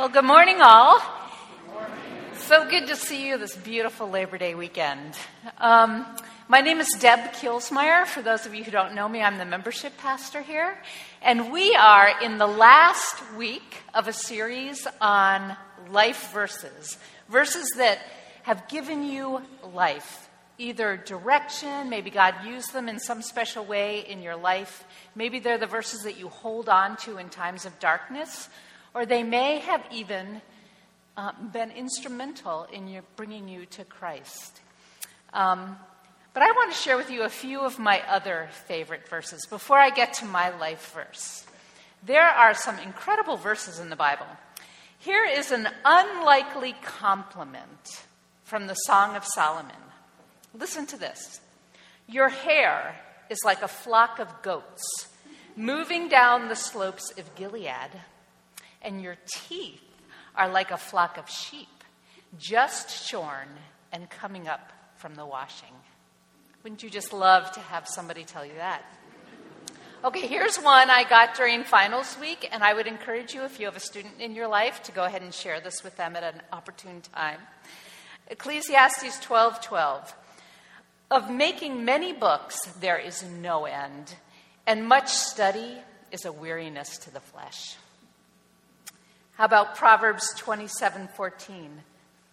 Well, 0.00 0.08
good 0.08 0.24
morning, 0.24 0.62
all. 0.62 0.98
So 2.32 2.66
good 2.70 2.86
to 2.86 2.96
see 2.96 3.28
you 3.28 3.36
this 3.36 3.54
beautiful 3.54 4.08
Labor 4.08 4.38
Day 4.38 4.54
weekend. 4.54 5.14
Um, 5.58 6.06
my 6.48 6.62
name 6.62 6.80
is 6.80 6.88
Deb 6.98 7.34
Kielsmeier. 7.34 8.06
For 8.06 8.22
those 8.22 8.46
of 8.46 8.54
you 8.54 8.64
who 8.64 8.70
don't 8.70 8.94
know 8.94 9.06
me, 9.06 9.20
I'm 9.20 9.36
the 9.36 9.44
membership 9.44 9.94
pastor 9.98 10.40
here. 10.40 10.78
And 11.20 11.52
we 11.52 11.74
are 11.74 12.18
in 12.22 12.38
the 12.38 12.46
last 12.46 13.14
week 13.36 13.82
of 13.92 14.08
a 14.08 14.14
series 14.14 14.86
on 15.02 15.54
life 15.90 16.32
verses, 16.32 16.96
verses 17.28 17.70
that 17.76 17.98
have 18.44 18.68
given 18.68 19.04
you 19.04 19.42
life, 19.74 20.30
either 20.56 20.96
direction, 20.96 21.90
maybe 21.90 22.08
God 22.08 22.36
used 22.46 22.72
them 22.72 22.88
in 22.88 22.98
some 23.00 23.20
special 23.20 23.66
way 23.66 24.00
in 24.08 24.22
your 24.22 24.36
life. 24.36 24.82
Maybe 25.14 25.40
they're 25.40 25.58
the 25.58 25.66
verses 25.66 26.04
that 26.04 26.18
you 26.18 26.28
hold 26.28 26.70
on 26.70 26.96
to 26.98 27.18
in 27.18 27.28
times 27.28 27.66
of 27.66 27.78
darkness, 27.80 28.48
or 28.94 29.06
they 29.06 29.22
may 29.22 29.58
have 29.58 29.84
even 29.92 30.40
uh, 31.16 31.32
been 31.52 31.70
instrumental 31.70 32.66
in 32.72 32.88
your, 32.88 33.02
bringing 33.16 33.48
you 33.48 33.66
to 33.66 33.84
Christ. 33.84 34.60
Um, 35.32 35.76
but 36.32 36.42
I 36.42 36.52
want 36.52 36.72
to 36.72 36.78
share 36.78 36.96
with 36.96 37.10
you 37.10 37.22
a 37.22 37.28
few 37.28 37.60
of 37.60 37.78
my 37.78 38.02
other 38.08 38.48
favorite 38.66 39.08
verses 39.08 39.46
before 39.46 39.78
I 39.78 39.90
get 39.90 40.14
to 40.14 40.24
my 40.24 40.56
life 40.58 40.92
verse. 40.94 41.44
There 42.04 42.28
are 42.28 42.54
some 42.54 42.78
incredible 42.78 43.36
verses 43.36 43.78
in 43.78 43.90
the 43.90 43.96
Bible. 43.96 44.26
Here 44.98 45.24
is 45.24 45.50
an 45.50 45.68
unlikely 45.84 46.74
compliment 46.82 48.04
from 48.44 48.66
the 48.66 48.74
Song 48.74 49.16
of 49.16 49.24
Solomon. 49.24 49.76
Listen 50.54 50.86
to 50.86 50.96
this 50.96 51.40
Your 52.08 52.28
hair 52.28 52.96
is 53.28 53.38
like 53.44 53.62
a 53.62 53.68
flock 53.68 54.18
of 54.18 54.42
goats 54.42 55.08
moving 55.56 56.08
down 56.08 56.48
the 56.48 56.56
slopes 56.56 57.12
of 57.18 57.34
Gilead, 57.34 57.90
and 58.82 59.02
your 59.02 59.16
teeth 59.26 59.82
are 60.34 60.48
like 60.48 60.70
a 60.70 60.76
flock 60.76 61.18
of 61.18 61.28
sheep 61.28 61.68
just 62.38 63.08
shorn 63.08 63.48
and 63.92 64.08
coming 64.08 64.48
up 64.48 64.72
from 64.96 65.14
the 65.14 65.26
washing. 65.26 65.74
Wouldn't 66.62 66.82
you 66.82 66.90
just 66.90 67.12
love 67.12 67.50
to 67.52 67.60
have 67.60 67.88
somebody 67.88 68.24
tell 68.24 68.44
you 68.44 68.54
that? 68.56 68.84
Okay, 70.02 70.26
here's 70.26 70.56
one 70.56 70.88
I 70.88 71.04
got 71.04 71.34
during 71.34 71.62
finals 71.62 72.16
week, 72.18 72.48
and 72.50 72.62
I 72.62 72.72
would 72.72 72.86
encourage 72.86 73.34
you, 73.34 73.44
if 73.44 73.60
you 73.60 73.66
have 73.66 73.76
a 73.76 73.80
student 73.80 74.20
in 74.20 74.34
your 74.34 74.48
life, 74.48 74.82
to 74.84 74.92
go 74.92 75.04
ahead 75.04 75.22
and 75.22 75.34
share 75.34 75.60
this 75.60 75.84
with 75.84 75.96
them 75.96 76.16
at 76.16 76.22
an 76.22 76.40
opportune 76.52 77.02
time. 77.02 77.38
Ecclesiastes 78.28 79.20
12 79.20 79.60
12. 79.60 80.14
Of 81.10 81.30
making 81.30 81.84
many 81.84 82.12
books, 82.12 82.56
there 82.80 82.96
is 82.96 83.24
no 83.24 83.66
end, 83.66 84.14
and 84.66 84.86
much 84.86 85.08
study 85.08 85.76
is 86.12 86.24
a 86.24 86.32
weariness 86.32 86.96
to 86.98 87.12
the 87.12 87.20
flesh. 87.20 87.76
How 89.40 89.46
about 89.46 89.74
Proverbs 89.74 90.34
27:14? 90.36 91.82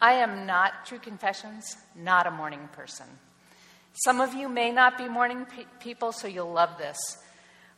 I 0.01 0.11
am 0.15 0.45
not, 0.45 0.85
true 0.85 0.99
confessions, 0.99 1.77
not 1.95 2.27
a 2.27 2.31
morning 2.31 2.67
person. 2.73 3.05
Some 3.93 4.19
of 4.19 4.33
you 4.33 4.49
may 4.49 4.73
not 4.73 4.97
be 4.97 5.07
morning 5.07 5.45
pe- 5.45 5.63
people, 5.79 6.11
so 6.11 6.27
you'll 6.27 6.51
love 6.51 6.77
this. 6.77 6.97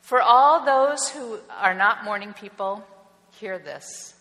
For 0.02 0.20
all 0.20 0.66
those 0.66 1.10
who 1.10 1.42
are 1.52 1.76
not 1.76 2.04
morning 2.04 2.34
people, 2.34 2.84
hear 3.40 3.60
this. 3.60 4.16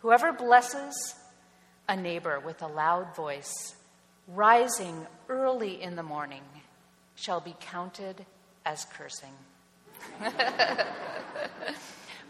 Whoever 0.00 0.30
blesses 0.30 1.14
a 1.88 1.96
neighbor 1.96 2.38
with 2.38 2.60
a 2.60 2.66
loud 2.68 3.16
voice, 3.16 3.74
rising 4.28 5.06
early 5.30 5.80
in 5.80 5.96
the 5.96 6.02
morning, 6.02 6.44
shall 7.14 7.40
be 7.40 7.56
counted 7.60 8.26
as 8.66 8.84
cursing. 8.92 9.32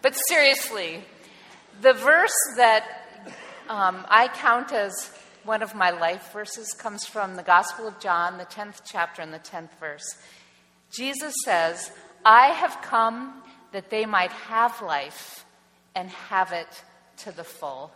but 0.00 0.14
seriously, 0.28 1.02
the 1.80 1.92
verse 1.92 2.32
that 2.56 2.84
um, 3.68 4.04
I 4.08 4.28
count 4.28 4.72
as 4.72 5.10
one 5.44 5.62
of 5.62 5.74
my 5.74 5.90
life 5.90 6.32
verses 6.32 6.72
comes 6.78 7.04
from 7.04 7.36
the 7.36 7.42
Gospel 7.42 7.86
of 7.86 8.00
John, 8.00 8.38
the 8.38 8.46
10th 8.46 8.80
chapter 8.84 9.22
and 9.22 9.32
the 9.32 9.38
10th 9.38 9.70
verse. 9.78 10.16
Jesus 10.90 11.34
says, 11.44 11.90
I 12.24 12.48
have 12.48 12.80
come 12.82 13.42
that 13.72 13.90
they 13.90 14.06
might 14.06 14.30
have 14.32 14.80
life 14.80 15.44
and 15.94 16.08
have 16.08 16.52
it 16.52 16.68
to 17.18 17.32
the 17.32 17.44
full. 17.44 17.92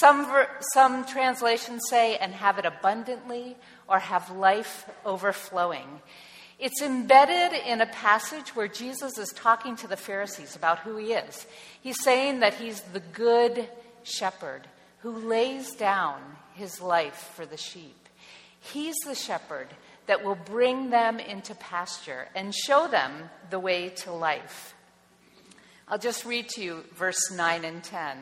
Some, 0.00 0.26
ver- 0.26 0.48
some 0.72 1.04
translations 1.04 1.82
say, 1.88 2.16
and 2.16 2.32
have 2.32 2.58
it 2.58 2.64
abundantly, 2.64 3.56
or 3.88 3.98
have 3.98 4.30
life 4.30 4.88
overflowing. 5.04 6.00
It's 6.62 6.80
embedded 6.80 7.58
in 7.66 7.80
a 7.80 7.86
passage 7.86 8.54
where 8.54 8.68
Jesus 8.68 9.18
is 9.18 9.30
talking 9.30 9.74
to 9.74 9.88
the 9.88 9.96
Pharisees 9.96 10.54
about 10.54 10.78
who 10.78 10.96
he 10.96 11.12
is. 11.12 11.44
He's 11.80 12.00
saying 12.00 12.38
that 12.38 12.54
he's 12.54 12.80
the 12.80 13.00
good 13.00 13.68
shepherd 14.04 14.68
who 14.98 15.10
lays 15.10 15.74
down 15.74 16.20
his 16.54 16.80
life 16.80 17.32
for 17.34 17.44
the 17.44 17.56
sheep. 17.56 18.08
He's 18.60 18.94
the 19.04 19.16
shepherd 19.16 19.66
that 20.06 20.22
will 20.22 20.36
bring 20.36 20.90
them 20.90 21.18
into 21.18 21.56
pasture 21.56 22.28
and 22.32 22.54
show 22.54 22.86
them 22.86 23.28
the 23.50 23.58
way 23.58 23.88
to 23.88 24.12
life. 24.12 24.76
I'll 25.88 25.98
just 25.98 26.24
read 26.24 26.48
to 26.50 26.62
you 26.62 26.84
verse 26.94 27.32
9 27.32 27.64
and 27.64 27.82
10. 27.82 28.18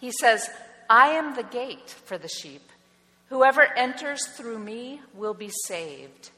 He 0.00 0.10
says, 0.10 0.50
I 0.90 1.10
am 1.10 1.36
the 1.36 1.44
gate 1.44 1.90
for 1.90 2.18
the 2.18 2.26
sheep. 2.26 2.68
Whoever 3.28 3.62
enters 3.62 4.26
through 4.26 4.58
me 4.58 5.00
will 5.14 5.34
be 5.34 5.52
saved. 5.66 6.30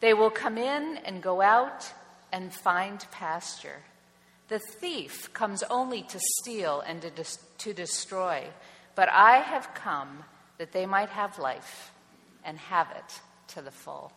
They 0.00 0.14
will 0.14 0.30
come 0.30 0.58
in 0.58 0.98
and 1.04 1.22
go 1.22 1.40
out 1.40 1.92
and 2.32 2.52
find 2.52 3.04
pasture. 3.10 3.82
The 4.48 4.58
thief 4.58 5.32
comes 5.32 5.62
only 5.64 6.02
to 6.02 6.18
steal 6.40 6.80
and 6.80 7.02
to, 7.02 7.10
to 7.58 7.72
destroy, 7.72 8.44
but 8.94 9.08
I 9.10 9.38
have 9.38 9.74
come 9.74 10.24
that 10.58 10.72
they 10.72 10.86
might 10.86 11.10
have 11.10 11.38
life 11.38 11.92
and 12.44 12.58
have 12.58 12.88
it 12.96 13.20
to 13.54 13.62
the 13.62 13.70
full. 13.70 14.12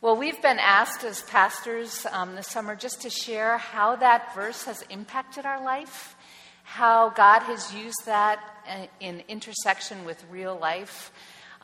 Well, 0.00 0.16
we've 0.16 0.40
been 0.40 0.60
asked 0.60 1.02
as 1.02 1.22
pastors 1.22 2.06
um, 2.12 2.36
this 2.36 2.46
summer 2.46 2.76
just 2.76 3.02
to 3.02 3.10
share 3.10 3.58
how 3.58 3.96
that 3.96 4.32
verse 4.32 4.64
has 4.64 4.82
impacted 4.82 5.44
our 5.44 5.62
life, 5.64 6.14
how 6.62 7.10
God 7.10 7.40
has 7.40 7.74
used 7.74 8.06
that 8.06 8.38
uh, 8.68 8.86
in 9.00 9.24
intersection 9.26 10.04
with 10.04 10.24
real 10.30 10.56
life. 10.56 11.10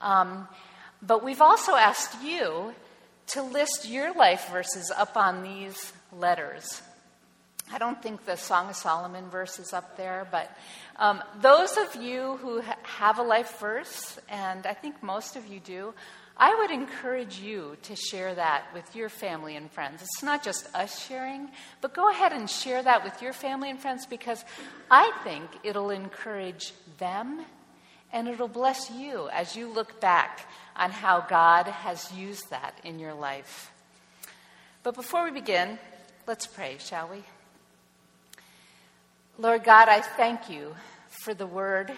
Um, 0.00 0.48
but 1.06 1.24
we've 1.24 1.42
also 1.42 1.74
asked 1.74 2.22
you 2.22 2.74
to 3.28 3.42
list 3.42 3.88
your 3.88 4.12
life 4.14 4.48
verses 4.50 4.92
up 4.94 5.16
on 5.16 5.42
these 5.42 5.92
letters. 6.12 6.82
I 7.72 7.78
don't 7.78 8.02
think 8.02 8.26
the 8.26 8.36
Song 8.36 8.68
of 8.68 8.76
Solomon 8.76 9.28
verse 9.30 9.58
is 9.58 9.72
up 9.72 9.96
there, 9.96 10.28
but 10.30 10.50
um, 10.96 11.22
those 11.40 11.76
of 11.76 11.96
you 11.96 12.36
who 12.36 12.60
ha- 12.60 12.76
have 12.82 13.18
a 13.18 13.22
life 13.22 13.58
verse, 13.58 14.18
and 14.28 14.66
I 14.66 14.74
think 14.74 15.02
most 15.02 15.36
of 15.36 15.46
you 15.46 15.60
do, 15.60 15.94
I 16.36 16.54
would 16.56 16.70
encourage 16.70 17.38
you 17.38 17.76
to 17.82 17.96
share 17.96 18.34
that 18.34 18.64
with 18.74 18.94
your 18.94 19.08
family 19.08 19.56
and 19.56 19.70
friends. 19.70 20.02
It's 20.02 20.22
not 20.22 20.42
just 20.42 20.66
us 20.74 21.06
sharing, 21.06 21.48
but 21.80 21.94
go 21.94 22.10
ahead 22.10 22.32
and 22.32 22.50
share 22.50 22.82
that 22.82 23.04
with 23.04 23.22
your 23.22 23.32
family 23.32 23.70
and 23.70 23.78
friends 23.78 24.04
because 24.04 24.44
I 24.90 25.12
think 25.22 25.48
it'll 25.62 25.90
encourage 25.90 26.72
them 26.98 27.44
and 28.12 28.28
it'll 28.28 28.48
bless 28.48 28.90
you 28.90 29.28
as 29.32 29.56
you 29.56 29.68
look 29.68 30.00
back 30.00 30.48
on 30.76 30.90
how 30.90 31.20
God 31.20 31.66
has 31.66 32.12
used 32.12 32.50
that 32.50 32.78
in 32.84 32.98
your 32.98 33.14
life. 33.14 33.70
But 34.82 34.94
before 34.94 35.24
we 35.24 35.30
begin, 35.30 35.78
let's 36.26 36.46
pray, 36.46 36.76
shall 36.78 37.08
we? 37.08 37.22
Lord 39.38 39.64
God, 39.64 39.88
I 39.88 40.00
thank 40.00 40.50
you 40.50 40.74
for 41.08 41.34
the 41.34 41.46
word 41.46 41.92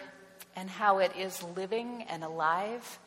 and 0.54 0.70
how 0.70 0.98
it 0.98 1.12
is 1.16 1.42
living 1.42 2.04
and 2.09 2.25
alive 2.25 2.98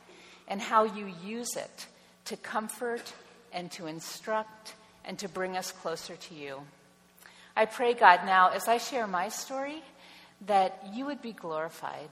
and 0.47 0.62
how 0.62 0.84
you 0.84 1.12
use 1.24 1.56
it 1.56 1.88
to 2.25 2.38
comfort 2.38 3.13
and 3.52 3.72
to 3.72 3.88
instruct 3.88 4.74
and 5.06 5.18
to 5.19 5.28
bring 5.28 5.58
us 5.58 5.72
closer 5.72 6.16
to 6.16 6.35
you. 6.35 6.59
I 7.56 7.66
pray, 7.66 7.94
God, 7.94 8.22
now 8.25 8.50
as 8.50 8.68
I 8.68 8.78
share 8.78 9.08
my 9.08 9.29
story, 9.29 9.81
that 10.46 10.84
you 10.94 11.06
would 11.06 11.22
be 11.22 11.34
glorified 11.34 12.09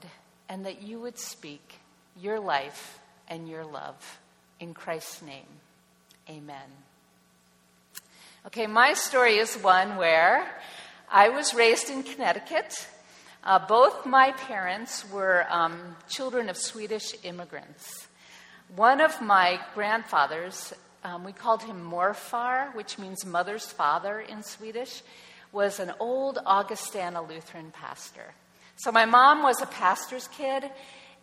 and 0.48 0.66
that 0.66 0.82
you 0.82 1.00
would 1.00 1.18
speak 1.18 1.74
your 2.20 2.40
life 2.40 2.98
and 3.28 3.48
your 3.48 3.64
love. 3.64 4.18
In 4.60 4.74
Christ's 4.74 5.22
name, 5.22 5.46
amen. 6.28 6.68
Okay, 8.46 8.66
my 8.66 8.94
story 8.94 9.36
is 9.36 9.54
one 9.56 9.96
where 9.96 10.48
I 11.10 11.28
was 11.28 11.54
raised 11.54 11.90
in 11.90 12.02
Connecticut. 12.02 12.88
Uh, 13.44 13.58
both 13.58 14.04
my 14.04 14.32
parents 14.32 15.08
were 15.10 15.46
um, 15.48 15.96
children 16.08 16.48
of 16.48 16.56
Swedish 16.56 17.14
immigrants. 17.22 18.08
One 18.74 19.00
of 19.00 19.20
my 19.22 19.60
grandfathers, 19.74 20.74
um, 21.04 21.24
we 21.24 21.32
called 21.32 21.62
him 21.62 21.82
Morfar, 21.90 22.74
which 22.74 22.98
means 22.98 23.24
mother's 23.24 23.66
father 23.66 24.20
in 24.20 24.42
Swedish, 24.42 25.02
was 25.52 25.80
an 25.80 25.92
old 26.00 26.38
Augustana 26.44 27.22
Lutheran 27.22 27.70
pastor. 27.70 28.34
So 28.76 28.92
my 28.92 29.06
mom 29.06 29.42
was 29.42 29.62
a 29.62 29.66
pastor's 29.66 30.28
kid, 30.28 30.64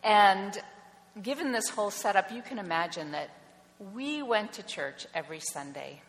and 0.04 0.58
given 1.22 1.52
this 1.52 1.70
whole 1.70 1.92
setup, 1.92 2.32
you 2.32 2.42
can 2.42 2.60
imagine 2.60 3.12
that 3.12 3.30
we 3.94 4.22
went 4.24 4.54
to 4.54 4.64
church 4.64 5.08
every 5.14 5.40
Sunday. 5.40 6.02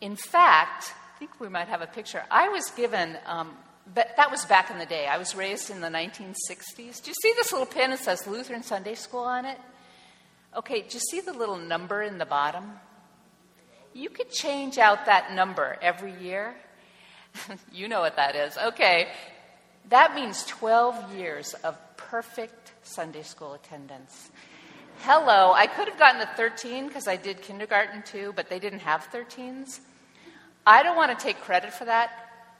In 0.00 0.16
fact, 0.16 0.92
I 1.14 1.18
think 1.18 1.40
we 1.40 1.48
might 1.48 1.68
have 1.68 1.82
a 1.82 1.86
picture. 1.86 2.22
I 2.30 2.48
was 2.48 2.70
given 2.70 3.16
um, 3.26 3.56
but 3.94 4.16
that 4.16 4.30
was 4.30 4.44
back 4.44 4.70
in 4.70 4.78
the 4.78 4.86
day. 4.86 5.06
I 5.06 5.18
was 5.18 5.34
raised 5.34 5.70
in 5.70 5.80
the 5.80 5.88
1960s. 5.88 7.02
Do 7.02 7.10
you 7.10 7.14
see 7.22 7.32
this 7.36 7.52
little 7.52 7.66
pin 7.66 7.90
that 7.90 7.98
says 7.98 8.26
Lutheran 8.26 8.62
Sunday 8.62 8.94
School 8.94 9.20
on 9.20 9.44
it? 9.44 9.58
Okay, 10.56 10.82
do 10.82 10.94
you 10.94 11.00
see 11.00 11.20
the 11.20 11.32
little 11.32 11.56
number 11.56 12.02
in 12.02 12.18
the 12.18 12.26
bottom? 12.26 12.64
You 13.92 14.10
could 14.10 14.30
change 14.30 14.78
out 14.78 15.06
that 15.06 15.32
number 15.32 15.76
every 15.82 16.14
year. 16.20 16.54
you 17.72 17.88
know 17.88 18.00
what 18.00 18.16
that 18.16 18.36
is. 18.36 18.56
Okay, 18.56 19.08
that 19.88 20.14
means 20.14 20.44
12 20.46 21.16
years 21.16 21.54
of 21.64 21.76
perfect 21.96 22.69
Sunday 22.82 23.22
school 23.22 23.54
attendance. 23.54 24.30
Hello, 25.00 25.52
I 25.52 25.66
could 25.66 25.88
have 25.88 25.98
gotten 25.98 26.20
a 26.20 26.26
13 26.36 26.86
because 26.86 27.08
I 27.08 27.16
did 27.16 27.40
kindergarten 27.42 28.02
too, 28.02 28.32
but 28.36 28.48
they 28.48 28.58
didn't 28.58 28.80
have 28.80 29.08
13s. 29.10 29.80
I 30.66 30.82
don't 30.82 30.96
want 30.96 31.16
to 31.16 31.24
take 31.24 31.40
credit 31.40 31.72
for 31.72 31.86
that. 31.86 32.10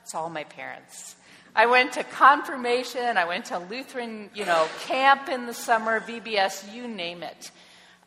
It's 0.02 0.14
all 0.14 0.30
my 0.30 0.44
parents. 0.44 1.16
I 1.54 1.66
went 1.66 1.92
to 1.94 2.04
confirmation, 2.04 3.18
I 3.18 3.24
went 3.24 3.46
to 3.46 3.58
Lutheran, 3.58 4.30
you 4.34 4.46
know, 4.46 4.68
camp 4.82 5.28
in 5.28 5.46
the 5.46 5.54
summer, 5.54 6.00
VBS, 6.00 6.72
you 6.72 6.86
name 6.86 7.22
it. 7.22 7.50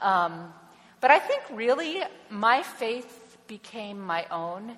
Um, 0.01 0.53
but 1.01 1.11
I 1.11 1.19
think 1.19 1.43
really 1.51 2.01
my 2.29 2.63
faith 2.63 3.37
became 3.47 3.99
my 3.99 4.25
own 4.31 4.77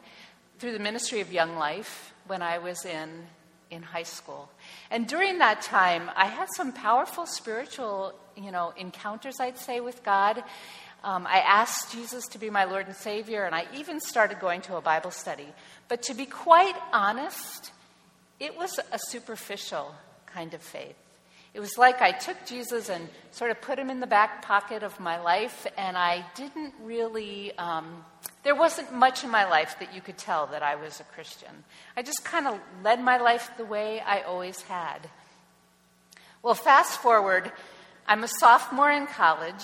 through 0.58 0.72
the 0.72 0.80
ministry 0.80 1.22
of 1.22 1.32
Young 1.32 1.58
Life 1.58 2.14
when 2.28 2.42
I 2.42 2.58
was 2.58 2.86
in 2.86 3.28
in 3.72 3.84
high 3.84 4.04
school. 4.04 4.50
And 4.92 5.08
during 5.08 5.40
that 5.40 5.62
time, 5.62 6.10
I 6.16 6.26
had 6.26 6.48
some 6.56 6.72
powerful 6.72 7.26
spiritual, 7.26 8.14
you 8.36 8.52
know, 8.52 8.74
encounters, 8.78 9.36
I'd 9.40 9.58
say, 9.58 9.80
with 9.80 10.04
God. 10.04 10.44
Um, 11.04 11.28
I 11.28 11.40
asked 11.40 11.92
Jesus 11.92 12.26
to 12.30 12.40
be 12.40 12.50
my 12.50 12.66
Lord 12.66 12.88
and 12.88 12.96
Savior, 12.96 13.44
and 13.44 13.54
I 13.54 13.66
even 13.76 14.00
started 14.00 14.40
going 14.40 14.62
to 14.62 14.76
a 14.76 14.82
Bible 14.82 15.12
study. 15.12 15.48
But 15.88 16.04
to 16.04 16.14
be 16.14 16.26
quite 16.26 16.76
honest, 16.92 17.72
it 18.40 18.58
was 18.58 18.80
a 18.92 19.00
superficial 19.10 19.94
kind 20.26 20.54
of 20.54 20.62
faith. 20.62 20.96
It 21.56 21.62
was 21.62 21.78
like 21.78 22.02
I 22.02 22.12
took 22.12 22.46
Jesus 22.46 22.90
and 22.90 23.08
sort 23.32 23.50
of 23.50 23.62
put 23.62 23.80
him 23.80 23.90
in 23.90 24.02
the 24.02 24.08
back 24.08 24.42
pocket 24.42 24.84
of 24.84 25.00
my 25.00 25.22
life, 25.22 25.66
and 25.78 25.98
I 25.98 26.26
didn't 26.36 26.74
really, 26.84 27.58
um, 27.58 28.04
there 28.44 28.56
wasn't 28.56 28.94
much 28.94 29.24
in 29.24 29.30
my 29.30 29.46
life 29.46 29.78
that 29.80 29.96
you 29.96 30.02
could 30.02 30.18
tell 30.18 30.48
that 30.48 30.64
I 30.64 30.76
was 30.76 31.00
a 31.00 31.06
Christian. 31.06 31.64
I 31.96 32.02
just 32.02 32.26
kind 32.26 32.46
of 32.46 32.60
led 32.84 33.02
my 33.02 33.20
life 33.20 33.52
the 33.56 33.64
way 33.64 34.02
I 34.02 34.24
always 34.24 34.64
had. 34.64 35.08
Well, 36.44 36.56
fast 36.56 37.02
forward, 37.02 37.50
I'm 38.06 38.26
a 38.26 38.28
sophomore 38.28 38.92
in 38.92 39.08
college. 39.08 39.64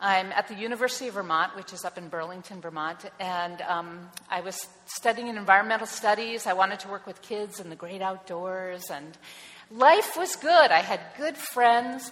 I'm 0.00 0.30
at 0.30 0.46
the 0.46 0.54
University 0.54 1.08
of 1.08 1.14
Vermont, 1.14 1.56
which 1.56 1.72
is 1.72 1.84
up 1.84 1.98
in 1.98 2.10
Burlington, 2.10 2.60
Vermont, 2.60 3.04
and 3.18 3.60
um, 3.62 4.08
I 4.30 4.40
was 4.40 4.68
studying 4.86 5.26
environmental 5.26 5.88
studies. 5.88 6.46
I 6.46 6.52
wanted 6.52 6.78
to 6.80 6.88
work 6.88 7.08
with 7.08 7.22
kids 7.22 7.58
in 7.58 7.70
the 7.70 7.76
great 7.76 8.02
outdoors, 8.02 8.84
and 8.88 9.18
life 9.74 10.16
was 10.16 10.36
good. 10.36 10.70
I 10.70 10.80
had 10.80 11.00
good 11.16 11.36
friends. 11.36 12.10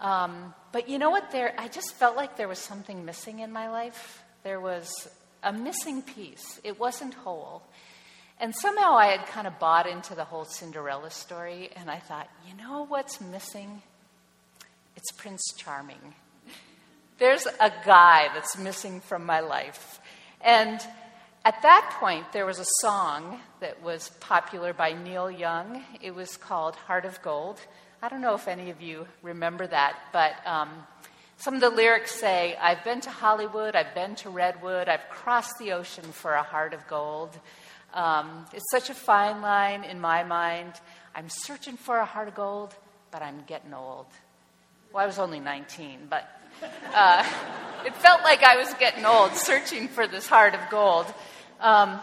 Um, 0.00 0.54
but 0.72 0.88
you 0.88 0.98
know 0.98 1.10
what? 1.10 1.30
There, 1.30 1.54
I 1.58 1.68
just 1.68 1.94
felt 1.94 2.16
like 2.16 2.36
there 2.36 2.48
was 2.48 2.58
something 2.58 3.04
missing 3.04 3.40
in 3.40 3.52
my 3.52 3.70
life. 3.70 4.22
There 4.44 4.60
was 4.60 5.08
a 5.42 5.52
missing 5.52 6.02
piece. 6.02 6.60
It 6.64 6.78
wasn't 6.78 7.14
whole. 7.14 7.62
And 8.40 8.54
somehow 8.54 8.96
I 8.96 9.06
had 9.06 9.26
kind 9.26 9.46
of 9.46 9.58
bought 9.58 9.88
into 9.88 10.14
the 10.14 10.24
whole 10.24 10.44
Cinderella 10.44 11.10
story, 11.10 11.70
and 11.74 11.90
I 11.90 11.98
thought, 11.98 12.28
you 12.46 12.56
know 12.56 12.84
what's 12.86 13.20
missing? 13.20 13.82
It's 14.96 15.10
Prince 15.12 15.42
Charming. 15.56 16.14
There's 17.18 17.46
a 17.46 17.72
guy 17.84 18.28
that's 18.32 18.56
missing 18.56 19.00
from 19.00 19.26
my 19.26 19.40
life. 19.40 20.00
And 20.40 20.80
at 21.48 21.62
that 21.62 21.96
point, 21.98 22.30
there 22.32 22.44
was 22.44 22.58
a 22.58 22.66
song 22.82 23.40
that 23.60 23.82
was 23.82 24.10
popular 24.20 24.74
by 24.74 24.92
Neil 24.92 25.30
Young. 25.30 25.82
It 26.02 26.14
was 26.14 26.36
called 26.36 26.76
Heart 26.76 27.06
of 27.06 27.22
Gold. 27.22 27.58
I 28.02 28.10
don't 28.10 28.20
know 28.20 28.34
if 28.34 28.48
any 28.48 28.68
of 28.68 28.82
you 28.82 29.06
remember 29.22 29.66
that, 29.66 29.96
but 30.12 30.46
um, 30.46 30.68
some 31.38 31.54
of 31.54 31.62
the 31.62 31.70
lyrics 31.70 32.14
say, 32.14 32.54
I've 32.60 32.84
been 32.84 33.00
to 33.00 33.08
Hollywood, 33.08 33.76
I've 33.76 33.94
been 33.94 34.14
to 34.16 34.28
Redwood, 34.28 34.90
I've 34.90 35.08
crossed 35.08 35.58
the 35.58 35.72
ocean 35.72 36.04
for 36.12 36.34
a 36.34 36.42
heart 36.42 36.74
of 36.74 36.86
gold. 36.86 37.34
Um, 37.94 38.44
it's 38.52 38.70
such 38.70 38.90
a 38.90 38.94
fine 38.94 39.40
line 39.40 39.84
in 39.84 39.98
my 40.02 40.24
mind. 40.24 40.74
I'm 41.14 41.30
searching 41.30 41.78
for 41.78 41.96
a 41.96 42.04
heart 42.04 42.28
of 42.28 42.34
gold, 42.34 42.74
but 43.10 43.22
I'm 43.22 43.42
getting 43.46 43.72
old. 43.72 44.04
Well, 44.92 45.02
I 45.02 45.06
was 45.06 45.18
only 45.18 45.40
19, 45.40 46.08
but 46.10 46.28
uh, 46.94 47.26
it 47.86 47.96
felt 47.96 48.22
like 48.22 48.42
I 48.42 48.58
was 48.58 48.74
getting 48.74 49.06
old, 49.06 49.32
searching 49.32 49.88
for 49.88 50.06
this 50.06 50.26
heart 50.26 50.54
of 50.54 50.60
gold. 50.68 51.06
Um, 51.60 52.00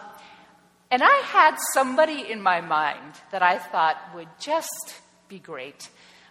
and 0.90 1.02
I 1.02 1.22
had 1.24 1.56
somebody 1.74 2.30
in 2.30 2.40
my 2.40 2.60
mind 2.60 3.14
that 3.32 3.42
I 3.42 3.58
thought 3.58 3.96
would 4.14 4.28
just 4.38 4.94
be 5.28 5.38
great. 5.38 5.88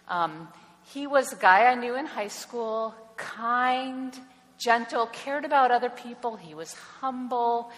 Um, 0.08 0.48
he 0.92 1.06
was 1.06 1.32
a 1.32 1.36
guy 1.36 1.66
I 1.66 1.74
knew 1.74 1.96
in 1.96 2.06
high 2.06 2.28
school, 2.28 2.94
kind, 3.16 4.18
gentle, 4.58 5.06
cared 5.06 5.44
about 5.44 5.70
other 5.70 5.90
people. 5.90 6.36
He 6.36 6.54
was 6.54 6.72
humble, 6.72 7.70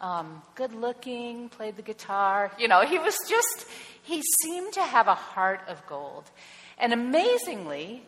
um, 0.00 0.42
good 0.56 0.74
looking, 0.74 1.48
played 1.48 1.76
the 1.76 1.82
guitar. 1.82 2.50
You 2.58 2.68
know, 2.68 2.84
he 2.84 2.98
was 2.98 3.16
just, 3.28 3.66
he 4.02 4.22
seemed 4.42 4.72
to 4.74 4.82
have 4.82 5.08
a 5.08 5.14
heart 5.14 5.60
of 5.68 5.86
gold. 5.86 6.24
And 6.76 6.92
amazingly, 6.92 8.02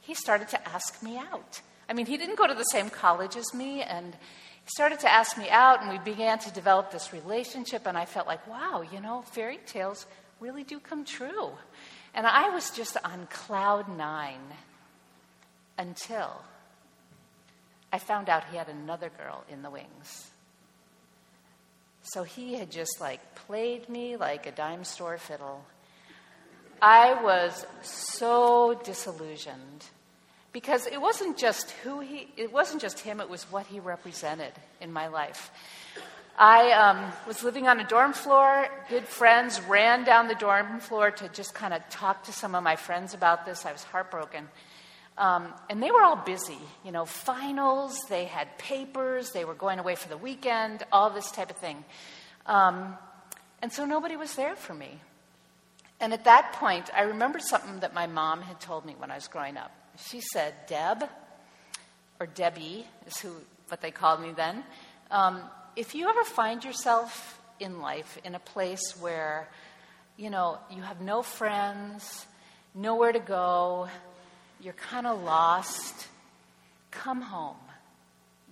he 0.00 0.14
started 0.14 0.48
to 0.50 0.68
ask 0.68 1.02
me 1.02 1.16
out. 1.16 1.60
I 1.88 1.92
mean, 1.92 2.06
he 2.06 2.16
didn't 2.16 2.36
go 2.36 2.46
to 2.46 2.54
the 2.54 2.64
same 2.64 2.90
college 2.90 3.36
as 3.36 3.52
me, 3.52 3.82
and 3.82 4.16
started 4.66 5.00
to 5.00 5.12
ask 5.12 5.36
me 5.36 5.48
out, 5.50 5.82
and 5.82 5.90
we 5.90 5.98
began 5.98 6.38
to 6.40 6.50
develop 6.52 6.90
this 6.90 7.12
relationship. 7.12 7.86
And 7.86 7.96
I 7.98 8.04
felt 8.04 8.26
like, 8.26 8.46
wow, 8.46 8.82
you 8.92 9.00
know, 9.00 9.22
fairy 9.22 9.60
tales 9.66 10.06
really 10.40 10.64
do 10.64 10.80
come 10.80 11.04
true. 11.04 11.52
And 12.14 12.26
I 12.26 12.50
was 12.50 12.70
just 12.70 12.96
on 13.04 13.26
cloud 13.30 13.88
nine 13.88 14.40
until 15.76 16.42
I 17.92 17.98
found 17.98 18.28
out 18.28 18.44
he 18.50 18.56
had 18.56 18.68
another 18.68 19.10
girl 19.18 19.44
in 19.48 19.62
the 19.62 19.70
wings. 19.70 20.30
So 22.02 22.22
he 22.22 22.54
had 22.54 22.70
just 22.70 23.00
like 23.00 23.34
played 23.34 23.88
me 23.88 24.16
like 24.16 24.46
a 24.46 24.52
dime 24.52 24.84
store 24.84 25.18
fiddle. 25.18 25.64
I 26.80 27.22
was 27.22 27.66
so 27.82 28.80
disillusioned 28.84 29.86
because 30.54 30.86
it 30.86 31.00
wasn't 31.00 31.36
just 31.36 31.72
who 31.82 32.00
he 32.00 32.28
it 32.36 32.50
wasn't 32.50 32.80
just 32.80 33.00
him 33.00 33.20
it 33.20 33.28
was 33.28 33.42
what 33.50 33.66
he 33.66 33.80
represented 33.80 34.52
in 34.80 34.90
my 34.90 35.08
life. 35.08 35.50
I 36.38 36.70
um, 36.72 37.12
was 37.28 37.44
living 37.44 37.68
on 37.68 37.78
a 37.78 37.86
dorm 37.86 38.12
floor. 38.12 38.66
Good 38.88 39.06
friends 39.06 39.60
ran 39.62 40.04
down 40.04 40.26
the 40.28 40.34
dorm 40.34 40.80
floor 40.80 41.10
to 41.10 41.28
just 41.28 41.54
kind 41.54 41.74
of 41.74 41.82
talk 41.90 42.24
to 42.24 42.32
some 42.32 42.54
of 42.54 42.62
my 42.62 42.76
friends 42.76 43.14
about 43.14 43.44
this. 43.44 43.66
I 43.66 43.72
was 43.72 43.82
heartbroken. 43.82 44.48
Um, 45.18 45.52
and 45.68 45.82
they 45.82 45.92
were 45.92 46.02
all 46.02 46.16
busy 46.16 46.58
you 46.84 46.90
know 46.90 47.04
finals 47.04 48.00
they 48.08 48.24
had 48.24 48.56
papers 48.58 49.30
they 49.30 49.44
were 49.44 49.54
going 49.54 49.78
away 49.78 49.94
for 49.94 50.08
the 50.08 50.16
weekend 50.16 50.82
all 50.90 51.10
this 51.10 51.30
type 51.32 51.50
of 51.50 51.56
thing. 51.56 51.84
Um, 52.46 52.96
and 53.60 53.72
so 53.72 53.84
nobody 53.84 54.16
was 54.16 54.34
there 54.36 54.56
for 54.56 54.74
me. 54.74 55.00
And 56.00 56.12
at 56.12 56.24
that 56.24 56.52
point 56.54 56.90
i 56.94 57.02
remembered 57.02 57.42
something 57.42 57.80
that 57.80 57.92
my 57.92 58.06
mom 58.06 58.42
had 58.42 58.60
told 58.60 58.84
me 58.84 58.94
when 58.98 59.10
i 59.10 59.14
was 59.14 59.28
growing 59.28 59.56
up 59.56 59.70
she 59.98 60.20
said, 60.20 60.54
Deb, 60.66 61.04
or 62.20 62.26
Debbie 62.26 62.86
is 63.06 63.18
who, 63.18 63.30
what 63.68 63.80
they 63.80 63.90
called 63.90 64.20
me 64.20 64.32
then. 64.32 64.64
Um, 65.10 65.40
if 65.76 65.94
you 65.94 66.08
ever 66.08 66.24
find 66.24 66.64
yourself 66.64 67.40
in 67.60 67.80
life 67.80 68.18
in 68.24 68.34
a 68.34 68.38
place 68.38 68.94
where, 69.00 69.48
you 70.16 70.30
know, 70.30 70.58
you 70.70 70.82
have 70.82 71.00
no 71.00 71.22
friends, 71.22 72.26
nowhere 72.74 73.12
to 73.12 73.20
go, 73.20 73.88
you're 74.60 74.72
kind 74.74 75.06
of 75.06 75.22
lost, 75.22 76.08
come 76.90 77.20
home. 77.20 77.56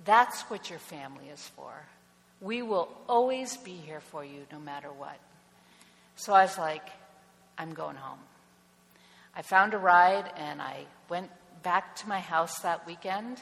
That's 0.05 0.43
what 0.43 0.71
your 0.71 0.79
family 0.79 1.29
is 1.33 1.41
for. 1.57 1.73
We 2.41 2.63
will 2.63 2.89
always 3.09 3.57
be 3.57 3.73
here 3.73 4.01
for 4.01 4.25
you 4.25 4.41
no 4.51 4.59
matter 4.59 4.89
what. 4.89 5.19
So 6.17 6.33
I 6.33 6.43
was 6.43 6.59
like, 6.59 6.87
I'm 7.57 7.73
going 7.73 7.97
home. 7.97 8.19
I 9.35 9.43
found 9.43 9.75
a 9.75 9.79
ride 9.79 10.31
and 10.37 10.61
I 10.61 10.87
went 11.09 11.31
back 11.63 11.97
to 11.97 12.09
my 12.09 12.21
house 12.21 12.61
that 12.61 12.87
weekend. 12.87 13.41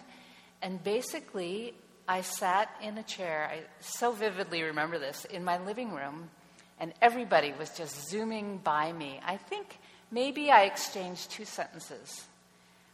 And 0.62 0.82
basically, 0.82 1.74
I 2.06 2.22
sat 2.22 2.68
in 2.82 2.98
a 2.98 3.02
chair. 3.02 3.48
I 3.52 3.62
so 3.80 4.12
vividly 4.12 4.62
remember 4.62 4.98
this 4.98 5.24
in 5.24 5.44
my 5.44 5.58
living 5.58 5.92
room, 5.92 6.28
and 6.78 6.92
everybody 7.00 7.54
was 7.58 7.70
just 7.70 8.08
zooming 8.08 8.58
by 8.58 8.92
me. 8.92 9.20
I 9.24 9.36
think 9.36 9.78
maybe 10.10 10.50
I 10.50 10.64
exchanged 10.64 11.30
two 11.30 11.44
sentences 11.44 12.24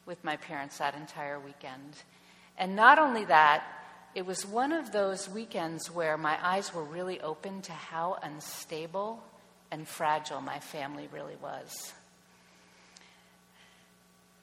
with 0.04 0.22
my 0.22 0.36
parents 0.36 0.78
that 0.78 0.94
entire 0.94 1.40
weekend. 1.40 1.96
And 2.58 2.76
not 2.76 2.98
only 2.98 3.24
that, 3.24 3.64
it 4.14 4.24
was 4.24 4.46
one 4.46 4.72
of 4.72 4.92
those 4.92 5.28
weekends 5.28 5.90
where 5.90 6.16
my 6.16 6.38
eyes 6.40 6.72
were 6.72 6.84
really 6.84 7.20
open 7.20 7.62
to 7.62 7.72
how 7.72 8.18
unstable 8.22 9.22
and 9.70 9.88
fragile 9.88 10.40
my 10.40 10.58
family 10.58 11.08
really 11.12 11.36
was. 11.42 11.92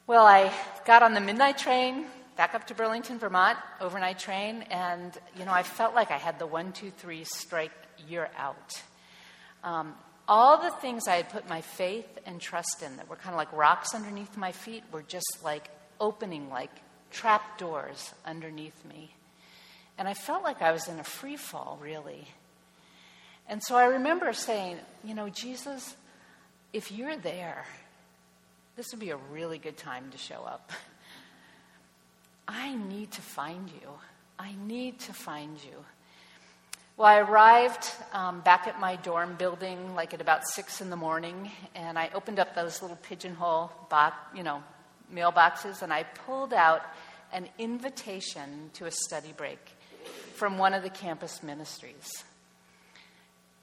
Well, 0.06 0.26
I 0.26 0.52
got 0.84 1.02
on 1.02 1.14
the 1.14 1.20
midnight 1.22 1.56
train 1.56 2.04
back 2.36 2.54
up 2.54 2.66
to 2.66 2.74
Burlington, 2.74 3.18
Vermont, 3.18 3.56
overnight 3.80 4.18
train, 4.18 4.60
and 4.70 5.16
you 5.34 5.46
know 5.46 5.52
I 5.52 5.62
felt 5.62 5.94
like 5.94 6.10
I 6.10 6.18
had 6.18 6.38
the 6.38 6.46
one, 6.46 6.72
two, 6.72 6.90
three 6.90 7.24
strike. 7.24 7.72
You're 8.06 8.28
out. 8.36 8.82
Um, 9.62 9.94
all 10.28 10.60
the 10.60 10.70
things 10.72 11.08
I 11.08 11.16
had 11.16 11.30
put 11.30 11.48
my 11.48 11.62
faith 11.62 12.18
and 12.26 12.38
trust 12.38 12.82
in 12.84 12.98
that 12.98 13.08
were 13.08 13.16
kind 13.16 13.30
of 13.30 13.38
like 13.38 13.50
rocks 13.54 13.94
underneath 13.94 14.36
my 14.36 14.52
feet 14.52 14.84
were 14.92 15.00
just 15.00 15.38
like 15.42 15.70
opening 15.98 16.50
like 16.50 16.82
trap 17.10 17.56
doors 17.56 18.12
underneath 18.26 18.84
me. 18.84 19.14
And 19.96 20.06
I 20.06 20.12
felt 20.12 20.42
like 20.42 20.60
I 20.60 20.72
was 20.72 20.86
in 20.86 20.98
a 20.98 21.04
free 21.04 21.36
fall, 21.36 21.78
really. 21.80 22.28
And 23.48 23.62
so 23.62 23.74
I 23.74 23.86
remember 23.86 24.34
saying, 24.34 24.76
you 25.02 25.14
know, 25.14 25.30
Jesus, 25.30 25.96
if 26.74 26.92
you're 26.92 27.16
there, 27.16 27.64
this 28.76 28.90
would 28.92 29.00
be 29.00 29.10
a 29.10 29.16
really 29.16 29.58
good 29.58 29.76
time 29.76 30.10
to 30.10 30.18
show 30.18 30.42
up. 30.46 30.72
I 32.48 32.74
need 32.74 33.12
to 33.12 33.22
find 33.22 33.70
you. 33.70 33.88
I 34.38 34.54
need 34.66 34.98
to 35.00 35.12
find 35.12 35.56
you. 35.62 35.84
Well, 36.96 37.08
I 37.08 37.18
arrived 37.18 37.90
um, 38.12 38.40
back 38.40 38.66
at 38.66 38.78
my 38.78 38.96
dorm 38.96 39.34
building 39.36 39.94
like 39.94 40.14
at 40.14 40.20
about 40.20 40.46
six 40.46 40.80
in 40.80 40.90
the 40.90 40.96
morning, 40.96 41.50
and 41.74 41.98
I 41.98 42.10
opened 42.14 42.38
up 42.38 42.54
those 42.54 42.82
little 42.82 42.98
pigeonhole 43.02 43.72
box, 43.88 44.16
you 44.36 44.42
know, 44.42 44.62
mailboxes, 45.12 45.82
and 45.82 45.92
I 45.92 46.04
pulled 46.04 46.52
out 46.52 46.82
an 47.32 47.48
invitation 47.58 48.70
to 48.74 48.86
a 48.86 48.90
study 48.90 49.32
break 49.36 49.58
from 50.34 50.58
one 50.58 50.74
of 50.74 50.82
the 50.82 50.90
campus 50.90 51.42
ministries. 51.42 52.24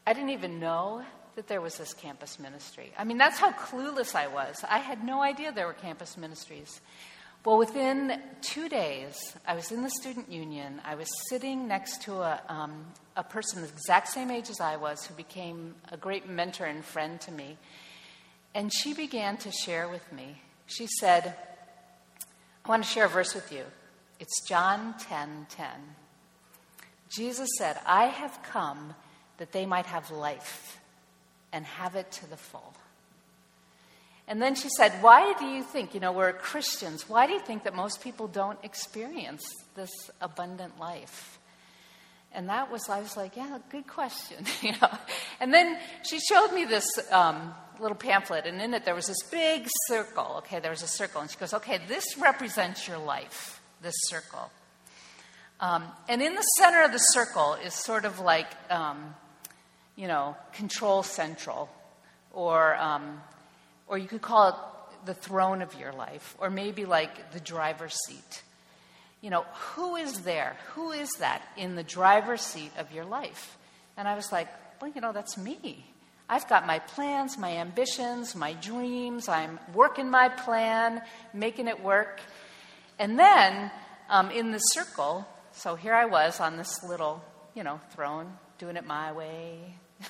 I 0.06 0.13
didn't 0.13 0.32
even 0.32 0.60
know 0.60 1.03
that 1.36 1.48
there 1.48 1.62
was 1.62 1.78
this 1.78 1.94
campus 1.94 2.40
ministry. 2.40 2.92
I 2.98 3.04
mean, 3.04 3.18
that's 3.18 3.40
how 3.40 3.52
clueless 3.52 4.16
I 4.16 4.28
was. 4.28 4.64
I 4.70 4.80
had 4.80 5.04
no 5.04 5.22
idea 5.22 5.52
there 5.52 5.68
were 5.68 5.74
campus 5.74 6.18
ministries. 6.18 6.82
Well, 7.44 7.58
within 7.58 8.22
two 8.42 8.70
days, 8.70 9.36
I 9.48 9.56
was 9.56 9.72
in 9.72 9.82
the 9.82 9.90
student 9.90 10.32
union. 10.32 10.80
I 10.86 10.96
was 10.96 11.08
sitting 11.30 11.68
next 11.68 12.04
to 12.04 12.14
a, 12.16 12.42
um, 12.48 12.86
a 13.16 13.24
person 13.24 13.62
the 13.62 13.68
exact 13.68 14.10
same 14.10 14.30
age 14.30 14.50
as 14.50 14.60
I 14.60 14.76
was 14.76 15.06
who 15.06 15.16
became 15.16 15.74
a 15.92 15.98
great 15.98 16.30
mentor 16.30 16.66
and 16.66 16.86
friend 16.86 17.20
to 17.22 17.32
me. 17.32 17.58
And 18.54 18.72
she 18.72 18.94
began 18.94 19.38
to 19.38 19.52
share 19.52 19.88
with 19.88 20.12
me. 20.12 20.42
She 20.68 20.86
said, 21.00 21.36
I 22.64 22.70
want 22.70 22.84
to 22.84 22.90
share 22.90 23.06
a 23.06 23.10
verse 23.10 23.34
with 23.34 23.52
you. 23.52 23.64
It's 24.20 24.48
John 24.48 24.94
10 25.00 25.48
10. 25.50 25.68
Jesus 27.10 27.50
said, 27.58 27.80
I 27.88 28.06
have 28.06 28.44
come 28.44 28.94
that 29.38 29.52
they 29.52 29.66
might 29.66 29.88
have 29.88 30.12
life 30.12 30.80
and 31.53 31.65
have 31.65 31.96
it 31.96 32.12
to 32.13 32.29
the 32.29 32.38
full. 32.38 32.74
And 34.27 34.41
then 34.41 34.55
she 34.55 34.70
said, 34.70 34.91
Why 35.01 35.34
do 35.34 35.46
you 35.46 35.63
think, 35.63 35.93
you 35.93 36.00
know, 36.00 36.12
we're 36.12 36.31
Christians, 36.34 37.10
why 37.10 37.27
do 37.27 37.34
you 37.34 37.39
think 37.39 37.63
that 37.63 37.75
most 37.75 38.01
people 38.01 38.27
don't 38.27 38.60
experience 38.63 39.43
this 39.75 39.91
abundant 40.22 40.79
life? 40.79 41.39
And 42.34 42.48
that 42.50 42.72
was, 42.72 42.88
I 42.89 43.01
was 43.01 43.17
like, 43.17 43.36
yeah, 43.36 43.60
good 43.70 43.88
question. 43.88 44.46
you 44.62 44.72
know? 44.81 44.89
And 45.39 45.53
then 45.53 45.77
she 46.03 46.20
showed 46.20 46.53
me 46.53 46.63
this 46.65 46.88
um, 47.12 47.53
little 47.79 47.98
pamphlet, 47.98 48.46
and 48.46 48.62
in 48.62 48.74
it 48.74 48.86
there 48.86 48.96
was 48.96 49.08
this 49.08 49.22
big 49.24 49.67
circle. 49.88 50.36
Okay, 50.38 50.60
there 50.60 50.72
was 50.72 50.81
a 50.81 50.88
circle. 50.88 51.22
And 51.22 51.29
she 51.29 51.38
goes, 51.38 51.53
okay, 51.53 51.79
this 51.88 52.17
represents 52.17 52.88
your 52.88 53.00
life, 53.00 53.62
this 53.81 53.96
circle. 54.03 54.50
Um, 55.60 55.84
and 56.08 56.22
in 56.22 56.36
the 56.36 56.41
center 56.58 56.84
of 56.84 56.91
the 56.91 57.00
circle 57.00 57.55
is 57.55 57.74
sort 57.74 58.05
of 58.05 58.20
like, 58.20 58.48
um, 58.72 59.13
you 59.96 60.08
know, 60.08 60.36
control 60.54 61.04
central, 61.04 61.70
or 62.34 62.76
um, 62.76 63.22
or 63.88 63.98
you 63.98 64.08
could 64.08 64.22
call 64.22 64.50
it 64.50 64.56
the 65.06 65.14
throne 65.14 65.62
of 65.62 65.74
your 65.80 65.92
life, 65.92 66.36
or 66.40 66.50
maybe 66.50 66.86
like 66.86 67.32
the 67.32 67.40
driver's 67.40 67.98
seat. 68.08 68.44
You 69.22 69.30
know, 69.30 69.46
who 69.76 69.98
is 69.98 70.22
there? 70.22 70.56
Who 70.74 70.92
is 70.92 71.10
that 71.20 71.42
in 71.58 71.76
the 71.76 71.84
driver's 71.84 72.42
seat 72.42 72.72
of 72.78 72.92
your 72.92 73.06
life? 73.06 73.58
And 73.98 74.08
I 74.08 74.16
was 74.16 74.32
like, 74.32 74.48
well, 74.82 74.92
you 74.94 75.02
know, 75.02 75.12
that's 75.12 75.38
me. 75.38 75.86
I've 76.28 76.48
got 76.48 76.66
my 76.66 76.80
plans, 76.80 77.38
my 77.38 77.58
ambitions, 77.58 78.36
my 78.36 78.54
dreams. 78.54 79.28
I'm 79.28 79.60
working 79.74 80.10
my 80.10 80.30
plan, 80.30 81.02
making 81.34 81.68
it 81.68 81.84
work. 81.84 82.22
And 82.98 83.20
then 83.20 83.70
um, 84.10 84.32
in 84.32 84.52
the 84.52 84.60
circle, 84.60 85.28
so 85.52 85.76
here 85.76 85.94
I 85.94 86.06
was 86.06 86.40
on 86.40 86.58
this 86.58 86.84
little, 86.84 87.22
you 87.54 87.64
know, 87.64 87.82
throne, 87.92 88.32
doing 88.62 88.77
it 88.77 88.86
my 88.86 89.12
way, 89.12 89.58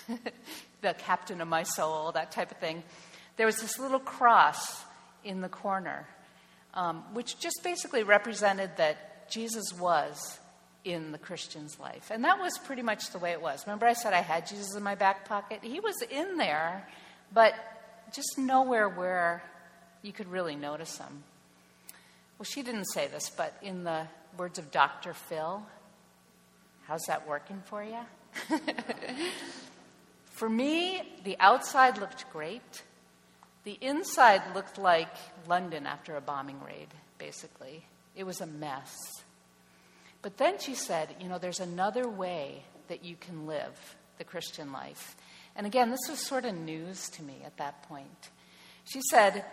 the 0.82 0.94
captain 0.94 1.40
of 1.40 1.48
my 1.48 1.64
soul, 1.64 2.12
that 2.12 2.32
type 2.32 2.52
of 2.52 2.58
thing 2.58 2.84
there 3.38 3.46
was 3.46 3.58
this 3.58 3.80
little 3.80 4.00
cross 4.00 4.84
in 5.24 5.42
the 5.42 5.50
corner, 5.50 6.08
um, 6.74 7.04
which 7.14 7.40
just 7.40 7.62
basically 7.64 8.04
represented 8.04 8.70
that 8.78 9.32
Jesus 9.32 9.74
was 9.80 10.40
in 10.84 11.12
the 11.12 11.18
Christian's 11.18 11.80
life. 11.80 12.12
And 12.12 12.24
that 12.24 12.40
was 12.40 12.58
pretty 12.60 12.82
much 12.82 13.10
the 13.12 13.20
way 13.20 13.32
it 13.32 13.42
was. 13.42 13.66
Remember, 13.66 13.86
I 13.86 13.94
said 13.94 14.14
I 14.14 14.22
had 14.22 14.48
Jesus 14.48 14.76
in 14.76 14.84
my 14.84 14.96
back 14.96 15.26
pocket? 15.26 15.60
He 15.64 15.80
was 15.80 15.96
in 16.10 16.38
there, 16.38 16.88
but 17.34 17.54
just 18.14 18.38
nowhere 18.38 18.90
where 18.90 19.42
you 20.02 20.12
could 20.12 20.28
really 20.28 20.56
notice 20.56 20.98
him. 20.98 21.24
Well, 22.38 22.46
she 22.46 22.64
didn't 22.64 22.86
say 22.86 23.08
this, 23.08 23.30
but 23.30 23.58
in 23.62 23.84
the 23.84 24.08
words 24.38 24.60
of 24.60 24.72
Dr. 24.72 25.14
Phil, 25.14 25.64
how's 26.86 27.04
that 27.08 27.28
working 27.28 27.62
for 27.66 27.84
you? 27.84 28.00
for 30.26 30.50
me, 30.50 31.02
the 31.24 31.38
outside 31.40 31.98
looked 31.98 32.30
great. 32.32 32.84
The 33.64 33.78
inside 33.82 34.42
looked 34.56 34.78
like 34.78 35.16
London 35.48 35.86
after 35.86 36.16
a 36.16 36.22
bombing 36.22 36.62
raid, 36.64 36.88
basically. 37.18 37.86
It 38.16 38.24
was 38.24 38.42
a 38.42 38.48
mess. 38.48 38.96
But 40.22 40.38
then 40.38 40.60
she 40.60 40.76
said, 40.76 41.10
you 41.20 41.28
know, 41.28 41.38
there's 41.38 41.60
another 41.60 42.08
way 42.08 42.64
that 42.88 43.04
you 43.04 43.16
can 43.16 43.48
live 43.48 43.96
the 44.18 44.24
Christian 44.24 44.72
life. 44.72 45.16
And 45.56 45.66
again, 45.66 45.90
this 45.90 46.10
was 46.10 46.20
sort 46.26 46.46
of 46.46 46.56
news 46.56 47.10
to 47.12 47.24
me 47.24 47.38
at 47.46 47.58
that 47.58 47.84
point. 47.84 48.30
She 48.86 49.02
said, 49.10 49.46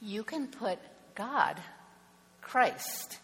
you 0.00 0.22
can 0.22 0.48
put 0.48 0.78
God, 1.14 1.60
Christ, 2.40 3.18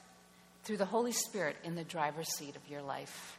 through 0.65 0.79
the 0.79 0.85
Holy 0.85 1.13
Spirit 1.13 1.57
in 1.65 1.75
the 1.75 1.85
driver's 1.85 2.33
seat 2.37 2.57
of 2.57 2.69
your 2.69 2.83
life. 2.83 3.39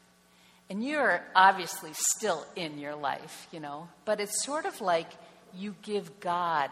And 0.71 0.81
you're 0.81 1.21
obviously 1.35 1.91
still 1.93 2.45
in 2.55 2.77
your 2.77 2.95
life, 2.95 3.45
you 3.51 3.59
know, 3.59 3.89
but 4.05 4.21
it's 4.21 4.45
sort 4.45 4.65
of 4.65 4.79
like 4.79 5.09
you 5.53 5.75
give 5.81 6.21
God 6.21 6.69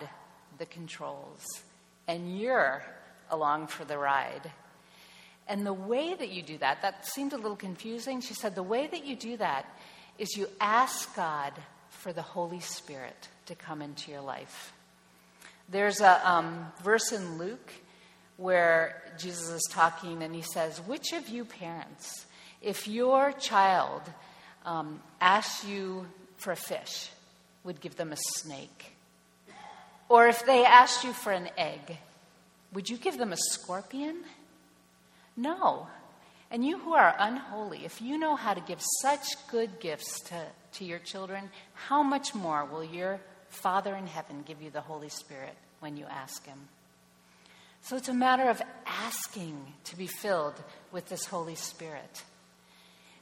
the 0.58 0.66
controls, 0.66 1.44
and 2.08 2.40
you're 2.40 2.82
along 3.30 3.68
for 3.68 3.84
the 3.84 3.98
ride. 3.98 4.52
And 5.50 5.66
the 5.66 5.74
way 5.74 6.14
that 6.14 6.30
you 6.30 6.42
do 6.42 6.58
that, 6.60 6.82
that 6.82 7.06
seemed 7.08 7.34
a 7.34 7.38
little 7.38 7.58
confusing. 7.58 8.22
She 8.22 8.34
said, 8.34 8.56
the 8.56 8.64
way 8.64 8.88
that 8.88 9.06
you 9.06 9.18
do 9.18 9.36
that 9.36 9.66
is 10.18 10.38
you 10.38 10.48
ask 10.62 11.14
God 11.14 11.52
for 11.90 12.14
the 12.14 12.22
Holy 12.22 12.62
Spirit 12.62 13.28
to 13.48 13.56
come 13.56 13.82
into 13.82 14.12
your 14.12 14.22
life. 14.22 14.72
There's 15.68 16.00
a 16.00 16.26
um, 16.26 16.72
verse 16.86 17.12
in 17.12 17.38
Luke 17.38 17.74
where 18.38 19.02
Jesus 19.20 19.50
is 19.50 19.68
talking 19.72 20.24
and 20.24 20.34
he 20.34 20.42
says, 20.42 20.80
Which 20.88 21.12
of 21.12 21.28
you 21.28 21.44
parents, 21.44 22.26
if 22.62 22.88
your 22.88 23.32
child 23.34 24.02
um, 24.66 25.02
you 25.68 26.06
for 26.38 26.52
a 26.52 26.56
fish, 26.56 27.10
would 27.64 27.82
give 27.82 27.96
them 27.96 28.12
a 28.12 28.18
snake? 28.18 28.94
Or 30.08 30.28
if 30.28 30.46
they 30.46 30.66
asked 30.66 31.04
you 31.04 31.14
for 31.14 31.32
an 31.32 31.50
egg, 31.58 31.98
would 32.74 32.90
you 32.90 32.98
give 32.98 33.18
them 33.18 33.32
a 33.32 33.38
scorpion? 33.38 34.24
No. 35.36 35.88
And 36.52 36.66
you 36.66 36.80
who 36.80 36.94
are 36.94 37.16
unholy, 37.20 37.86
if 37.86 38.02
you 38.02 38.18
know 38.18 38.36
how 38.36 38.54
to 38.54 38.62
give 38.62 38.82
such 39.02 39.26
good 39.52 39.80
gifts 39.80 40.20
to, 40.30 40.46
to 40.74 40.86
your 40.86 41.00
children, 41.00 41.50
how 41.74 42.02
much 42.02 42.34
more 42.34 42.66
will 42.66 42.84
your 42.84 43.20
Father 43.50 43.96
in 43.96 44.08
heaven 44.08 44.44
give 44.46 44.62
you 44.62 44.72
the 44.72 44.82
Holy 44.82 45.10
Spirit 45.10 45.56
when 45.80 45.96
you 45.96 46.06
ask 46.10 46.46
Him? 46.46 46.60
So 47.82 47.96
it's 47.96 48.10
a 48.10 48.14
matter 48.14 48.50
of 48.50 48.62
asking 48.86 49.74
to 49.86 49.96
be 49.96 50.08
filled 50.08 50.56
with 50.92 51.08
this 51.08 51.26
Holy 51.26 51.56
Spirit. 51.56 52.24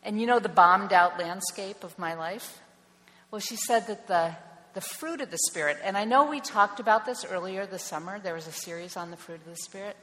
And 0.04 0.20
you 0.20 0.28
know 0.28 0.40
the 0.40 0.50
bombed 0.50 0.94
out 0.94 1.20
landscape 1.20 1.84
of 1.84 1.98
my 2.00 2.14
life? 2.14 2.60
Well, 3.32 3.42
she 3.42 3.56
said 3.56 3.88
that 3.88 4.08
the, 4.08 4.36
the 4.74 4.82
fruit 4.82 5.22
of 5.22 5.32
the 5.32 5.38
Spirit, 5.50 5.78
and 5.84 5.98
I 5.98 6.06
know 6.06 6.30
we 6.30 6.40
talked 6.40 6.80
about 6.80 7.06
this 7.06 7.26
earlier 7.26 7.66
this 7.66 7.84
summer, 7.84 8.20
there 8.20 8.34
was 8.34 8.48
a 8.48 8.52
series 8.52 8.96
on 8.96 9.12
the 9.12 9.18
fruit 9.18 9.42
of 9.46 9.46
the 9.46 9.58
Spirit. 9.58 9.98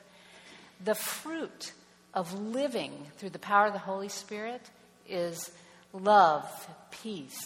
The 0.85 0.95
fruit 0.95 1.73
of 2.13 2.33
living 2.39 2.93
through 3.17 3.31
the 3.31 3.39
power 3.39 3.67
of 3.67 3.73
the 3.73 3.79
Holy 3.79 4.09
Spirit 4.09 4.61
is 5.09 5.51
love, 5.93 6.69
peace, 6.91 7.41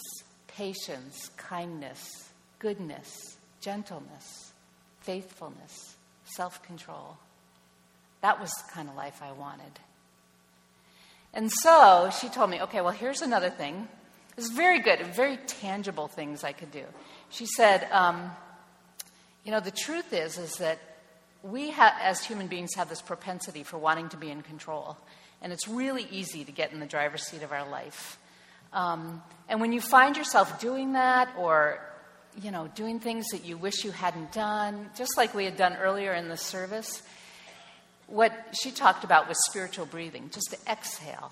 patience, 0.47 1.29
kindness, 1.37 2.29
goodness, 2.59 3.37
gentleness, 3.61 4.51
faithfulness, 5.01 5.95
self 6.25 6.61
control. 6.63 7.17
That 8.21 8.39
was 8.39 8.51
the 8.51 8.73
kind 8.73 8.89
of 8.89 8.95
life 8.95 9.21
I 9.21 9.31
wanted. 9.31 9.79
And 11.33 11.51
so 11.51 12.09
she 12.19 12.29
told 12.29 12.49
me, 12.49 12.61
okay, 12.61 12.81
well, 12.81 12.93
here's 12.93 13.21
another 13.21 13.49
thing 13.49 13.87
it 14.31 14.35
was 14.35 14.51
very 14.51 14.79
good, 14.79 15.05
very 15.07 15.37
tangible 15.37 16.07
things 16.07 16.43
I 16.43 16.53
could 16.53 16.71
do. 16.71 16.85
She 17.29 17.45
said, 17.45 17.87
um, 17.91 18.31
You 19.43 19.51
know, 19.51 19.59
the 19.59 19.71
truth 19.71 20.13
is, 20.13 20.37
is 20.37 20.55
that 20.57 20.79
we 21.43 21.71
ha- 21.71 21.97
as 22.01 22.23
human 22.23 22.47
beings 22.47 22.75
have 22.75 22.89
this 22.89 23.01
propensity 23.01 23.63
for 23.63 23.77
wanting 23.77 24.09
to 24.09 24.17
be 24.17 24.29
in 24.29 24.41
control. 24.41 24.97
And 25.41 25.53
it's 25.53 25.67
really 25.67 26.07
easy 26.11 26.43
to 26.43 26.51
get 26.51 26.71
in 26.71 26.79
the 26.79 26.85
driver's 26.85 27.23
seat 27.27 27.43
of 27.43 27.51
our 27.51 27.69
life. 27.69 28.17
Um, 28.73 29.23
and 29.47 29.61
when 29.61 29.71
you 29.71 29.81
find 29.81 30.15
yourself 30.17 30.59
doing 30.59 30.93
that 30.93 31.33
or 31.37 31.79
you 32.41 32.51
know, 32.51 32.69
doing 32.75 32.99
things 32.99 33.27
that 33.31 33.43
you 33.43 33.57
wish 33.57 33.83
you 33.83 33.91
hadn't 33.91 34.31
done, 34.31 34.89
just 34.95 35.17
like 35.17 35.33
we 35.33 35.45
had 35.45 35.57
done 35.57 35.75
earlier 35.75 36.13
in 36.13 36.29
the 36.29 36.37
service, 36.37 37.01
what 38.09 38.33
she 38.59 38.71
talked 38.71 39.03
about 39.03 39.27
was 39.27 39.37
spiritual 39.49 39.85
breathing, 39.85 40.29
just 40.31 40.51
to 40.51 40.71
exhale. 40.71 41.31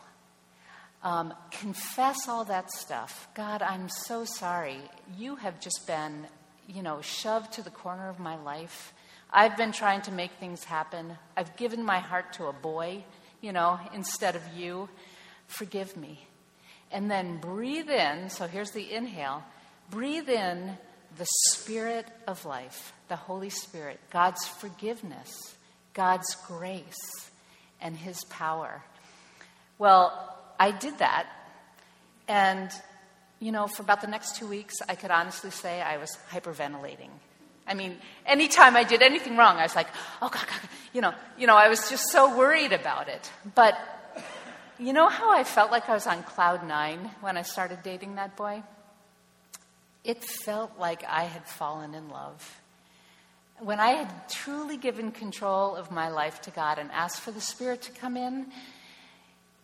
Um, 1.04 1.34
confess 1.52 2.28
all 2.28 2.46
that 2.46 2.72
stuff. 2.72 3.28
God, 3.36 3.62
I'm 3.62 3.90
so 3.90 4.26
sorry. 4.26 4.80
You 5.18 5.36
have 5.38 5.60
just 5.60 5.86
been, 5.88 6.28
you 6.68 6.82
know, 6.82 7.02
shoved 7.02 7.54
to 7.54 7.62
the 7.62 7.70
corner 7.70 8.10
of 8.10 8.20
my 8.20 8.36
life. 8.36 8.94
I've 9.32 9.58
been 9.58 9.72
trying 9.72 10.02
to 10.04 10.12
make 10.12 10.32
things 10.40 10.64
happen. 10.64 11.18
I've 11.36 11.56
given 11.58 11.84
my 11.84 12.00
heart 12.00 12.34
to 12.34 12.46
a 12.46 12.54
boy, 12.54 13.04
you 13.42 13.52
know, 13.52 13.80
instead 13.94 14.36
of 14.36 14.42
you. 14.56 14.90
Forgive 15.48 15.96
me. 15.96 16.26
And 16.92 17.12
then 17.12 17.38
breathe 17.38 17.90
in. 17.90 18.30
So 18.30 18.48
here's 18.48 18.72
the 18.72 18.92
inhale. 18.92 19.44
Breathe 19.90 20.30
in 20.30 20.78
the 21.18 21.28
Spirit 21.50 22.08
of 22.28 22.46
life, 22.46 22.94
the 23.08 23.16
Holy 23.16 23.50
Spirit, 23.50 24.00
God's 24.12 24.46
forgiveness, 24.46 25.56
God's 25.98 26.36
grace, 26.48 27.32
and 27.82 27.98
His 27.98 28.24
power. 28.26 28.84
Well, 29.80 30.38
I 30.60 30.70
did 30.70 31.00
that. 31.00 31.26
And, 32.28 32.70
you 33.40 33.52
know, 33.52 33.66
for 33.68 33.82
about 33.82 34.02
the 34.02 34.08
next 34.08 34.36
two 34.36 34.48
weeks, 34.48 34.76
I 34.88 34.94
could 34.94 35.10
honestly 35.10 35.50
say 35.50 35.82
I 35.82 35.98
was 35.98 36.16
hyperventilating. 36.32 37.10
I 37.66 37.74
mean, 37.74 37.98
anytime 38.28 38.78
I 38.78 38.84
did 38.84 39.02
anything 39.02 39.38
wrong, 39.38 39.58
I 39.58 39.64
was 39.64 39.76
like, 39.76 39.88
oh, 40.22 40.30
God, 40.30 40.46
God, 40.48 40.70
you 40.94 41.02
know, 41.02 41.14
you 41.38 41.48
know, 41.48 41.58
I 41.58 41.68
was 41.68 41.90
just 41.90 42.12
so 42.12 42.38
worried 42.38 42.74
about 42.74 43.10
it. 43.10 43.32
But 43.56 43.76
you 44.78 44.94
know 44.94 45.10
how 45.10 45.36
I 45.36 45.44
felt 45.44 45.72
like 45.72 45.90
I 45.90 45.94
was 45.94 46.06
on 46.06 46.22
cloud 46.22 46.66
nine 46.68 47.10
when 47.22 47.38
I 47.38 47.42
started 47.42 47.82
dating 47.82 48.16
that 48.16 48.38
boy? 48.38 48.62
It 50.04 50.24
felt 50.24 50.78
like 50.80 51.04
I 51.04 51.24
had 51.24 51.48
fallen 51.48 51.96
in 51.96 52.10
love. 52.10 52.62
When 53.60 53.80
I 53.80 53.92
had 53.92 54.30
truly 54.30 54.78
given 54.78 55.12
control 55.12 55.76
of 55.76 55.90
my 55.90 56.10
life 56.10 56.42
to 56.42 56.52
God 56.52 56.78
and 56.78 56.92
asked 56.92 57.22
for 57.22 57.32
the 57.32 57.42
Spirit 57.42 57.82
to 57.84 57.92
come 57.92 58.16
in, 58.16 58.48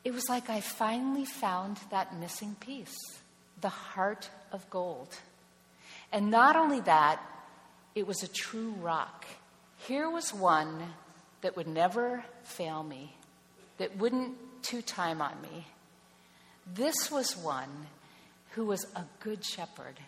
it 0.04 0.14
was 0.14 0.28
like 0.28 0.50
I 0.50 0.62
finally 0.62 1.26
found 1.26 1.78
that 1.92 2.18
missing 2.18 2.56
piece 2.60 2.96
the 3.62 3.70
heart 3.70 4.30
of 4.52 4.70
gold. 4.70 5.08
And 6.12 6.30
not 6.30 6.56
only 6.56 6.82
that, 6.82 7.22
it 7.96 8.06
was 8.08 8.24
a 8.24 8.28
true 8.28 8.72
rock. 8.82 9.26
Here 9.88 10.10
was 10.10 10.34
one 10.34 10.94
that 11.42 11.56
would 11.56 11.68
never 11.68 12.26
fail 12.44 12.84
me, 12.84 13.16
that 13.78 13.98
wouldn't 13.98 14.36
two 14.64 14.82
time 14.82 15.22
on 15.22 15.40
me. 15.42 15.68
This 16.74 17.12
was 17.12 17.38
one 17.38 17.88
who 18.52 18.66
was 18.66 18.86
a 18.96 19.04
good 19.20 19.46
shepherd 19.46 20.00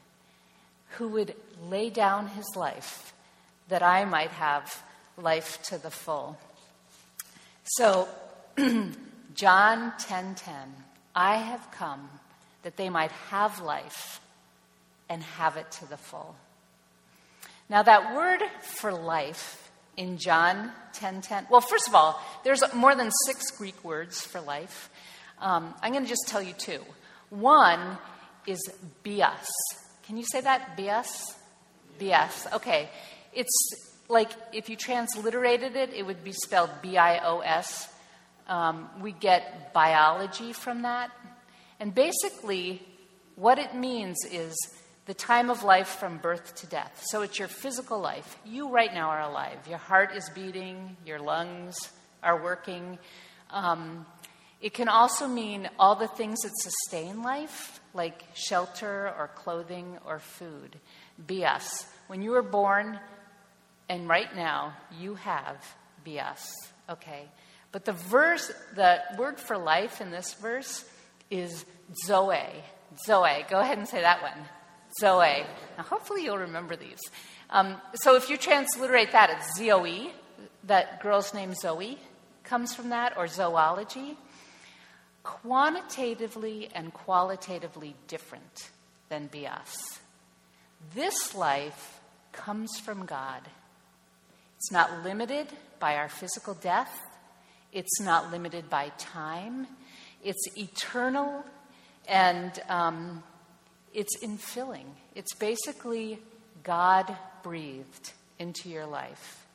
who 0.97 1.09
would 1.09 1.35
lay 1.61 1.89
down 1.89 2.27
his 2.27 2.55
life 2.55 3.13
that 3.67 3.83
I 3.83 4.05
might 4.05 4.31
have 4.31 4.83
life 5.17 5.61
to 5.63 5.77
the 5.77 5.91
full. 5.91 6.37
So, 7.63 8.07
John 9.35 9.93
10:10, 9.99 10.47
I 11.15 11.37
have 11.37 11.71
come 11.71 12.09
that 12.63 12.77
they 12.77 12.89
might 12.89 13.11
have 13.29 13.61
life 13.61 14.21
and 15.09 15.23
have 15.23 15.57
it 15.57 15.71
to 15.71 15.85
the 15.89 15.97
full. 15.97 16.35
Now 17.69 17.83
that 17.83 18.15
word 18.15 18.41
for 18.61 18.91
life 18.91 19.71
in 19.97 20.17
John 20.17 20.71
10:10, 20.93 21.49
well, 21.49 21.61
first 21.61 21.87
of 21.87 21.95
all, 21.95 22.21
there's 22.43 22.63
more 22.73 22.95
than 22.95 23.09
six 23.25 23.51
Greek 23.51 23.83
words 23.83 24.21
for 24.21 24.41
life. 24.41 24.89
Um, 25.39 25.73
I'm 25.81 25.91
going 25.91 26.03
to 26.03 26.09
just 26.09 26.27
tell 26.27 26.41
you 26.41 26.53
two. 26.53 26.79
One 27.29 27.97
is 28.45 28.59
bios, 29.03 29.49
can 30.05 30.17
you 30.17 30.23
say 30.23 30.41
that? 30.41 30.77
Bios? 30.77 31.35
Bios. 31.97 32.45
Okay. 32.53 32.89
It's 33.35 33.51
like 34.07 34.31
if 34.53 34.69
you 34.69 34.77
transliterated 34.77 35.75
it, 35.75 35.93
it 35.93 36.05
would 36.05 36.23
be 36.23 36.31
spelled 36.31 36.69
B 36.81 36.97
I 36.97 37.19
O 37.19 37.41
S. 37.41 37.89
Um, 38.47 38.89
we 39.01 39.11
get 39.11 39.73
biology 39.73 40.53
from 40.53 40.83
that. 40.83 41.11
And 41.79 41.93
basically, 41.93 42.81
what 43.35 43.59
it 43.59 43.75
means 43.75 44.17
is 44.31 44.55
the 45.05 45.13
time 45.13 45.49
of 45.49 45.63
life 45.63 45.87
from 45.87 46.17
birth 46.17 46.55
to 46.55 46.67
death. 46.67 47.03
So 47.07 47.21
it's 47.21 47.37
your 47.37 47.47
physical 47.47 47.99
life. 47.99 48.37
You 48.45 48.69
right 48.69 48.93
now 48.93 49.09
are 49.09 49.21
alive. 49.21 49.59
Your 49.67 49.77
heart 49.77 50.15
is 50.15 50.29
beating, 50.33 50.97
your 51.05 51.19
lungs 51.19 51.75
are 52.23 52.41
working. 52.41 52.97
Um, 53.51 54.05
it 54.61 54.73
can 54.73 54.87
also 54.87 55.27
mean 55.27 55.69
all 55.77 55.95
the 55.95 56.07
things 56.07 56.39
that 56.41 56.51
sustain 56.57 57.21
life, 57.21 57.79
like 57.93 58.23
shelter 58.33 59.13
or 59.17 59.29
clothing 59.35 59.97
or 60.05 60.19
food. 60.19 60.77
Bios. 61.19 61.85
When 62.07 62.21
you 62.21 62.31
were 62.31 62.41
born, 62.41 62.99
and 63.89 64.07
right 64.07 64.33
now, 64.35 64.73
you 64.99 65.15
have 65.15 65.57
bios. 66.03 66.51
Okay? 66.89 67.29
But 67.71 67.85
the 67.85 67.93
verse, 67.93 68.51
the 68.75 69.01
word 69.17 69.39
for 69.39 69.57
life 69.57 70.01
in 70.01 70.11
this 70.11 70.33
verse 70.35 70.85
is 71.29 71.65
zoe. 72.05 72.63
Zoe. 73.05 73.45
Go 73.49 73.59
ahead 73.59 73.77
and 73.77 73.87
say 73.87 74.01
that 74.01 74.21
one. 74.21 74.45
Zoe. 74.99 75.45
Now, 75.77 75.83
hopefully, 75.83 76.23
you'll 76.23 76.37
remember 76.37 76.75
these. 76.75 77.01
Um, 77.49 77.75
so, 77.95 78.15
if 78.15 78.29
you 78.29 78.37
transliterate 78.37 79.11
that, 79.11 79.29
it's 79.29 79.57
Zoe. 79.57 80.11
That 80.63 81.01
girl's 81.01 81.33
name 81.33 81.53
Zoe 81.53 81.99
comes 82.43 82.73
from 82.73 82.89
that, 82.89 83.17
or 83.17 83.27
zoology 83.27 84.17
quantitatively 85.25 86.69
and 86.73 86.93
qualitatively 86.93 87.95
different 88.07 88.69
than 89.09 89.27
bios. 89.27 89.99
This 90.93 91.35
life 91.35 91.99
comes 92.31 92.79
from 92.79 93.05
God. 93.05 93.41
It's 94.65 94.71
not 94.71 95.03
limited 95.03 95.45
by 95.79 95.97
our 95.97 96.09
physical 96.09 96.55
death, 96.55 96.89
it's 97.71 98.01
not 98.01 98.31
limited 98.31 98.67
by 98.67 98.91
time, 98.97 99.67
it's 100.23 100.41
eternal 100.57 101.45
and 102.07 102.51
um, 102.67 103.21
it's 103.93 104.17
infilling. 104.23 104.85
It's 105.13 105.35
basically 105.35 106.17
God 106.63 107.15
breathed 107.43 108.13
into 108.39 108.67
your 108.67 108.87
life. 108.87 109.45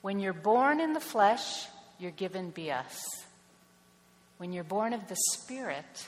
When 0.00 0.20
you're 0.20 0.32
born 0.32 0.78
in 0.78 0.92
the 0.92 1.00
flesh, 1.00 1.66
you're 1.98 2.12
given 2.12 2.50
bios. 2.50 3.04
When 4.38 4.52
you're 4.52 4.62
born 4.62 4.92
of 4.92 5.08
the 5.08 5.16
Spirit 5.32 6.06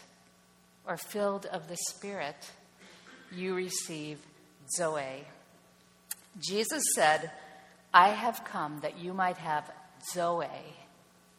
or 0.86 0.96
filled 0.96 1.46
of 1.46 1.66
the 1.66 1.76
Spirit, 1.88 2.36
you 3.34 3.56
receive 3.56 4.20
Zoe. 4.76 5.24
Jesus 6.38 6.84
said, 6.94 7.32
I 7.92 8.08
have 8.08 8.44
come 8.44 8.80
that 8.80 8.98
you 8.98 9.14
might 9.14 9.38
have 9.38 9.70
Zoe 10.12 10.46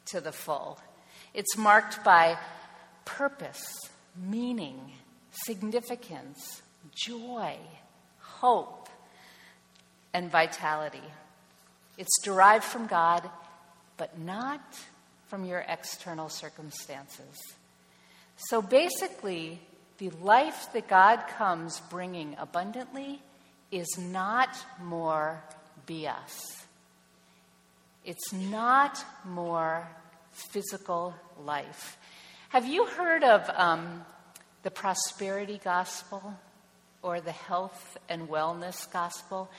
to 0.08 0.22
the 0.22 0.32
full. 0.32 0.80
It's 1.34 1.58
marked 1.58 2.04
by 2.04 2.38
purpose, 3.06 3.64
meaning, 4.16 4.92
significance, 5.46 6.62
joy, 6.96 7.58
hope, 8.20 8.90
and 10.14 10.32
vitality. 10.32 11.04
It's 11.98 12.22
derived 12.24 12.64
from 12.64 12.88
God, 12.88 13.30
but 13.98 14.18
not 14.18 14.62
from 15.28 15.46
your 15.46 15.64
external 15.68 16.30
circumstances. 16.30 17.38
So 18.48 18.62
basically, 18.62 19.60
the 19.98 20.10
life 20.22 20.68
that 20.74 20.88
God 20.88 21.28
comes 21.38 21.82
bringing 21.90 22.36
abundantly 22.40 23.22
is 23.72 23.88
not 24.00 24.50
more 24.82 25.44
bios. 25.90 26.66
It's 28.06 28.32
not 28.32 29.04
more 29.26 29.88
physical 30.32 31.16
life. 31.44 31.98
Have 32.50 32.68
you 32.68 32.86
heard 32.86 33.24
of 33.24 33.50
um, 33.56 34.06
the 34.64 34.72
prosperity 34.72 35.60
gospel 35.64 36.36
or 37.02 37.20
the 37.22 37.32
health 37.32 37.98
and 38.08 38.30
wellness 38.30 38.92
gospel? 38.94 39.50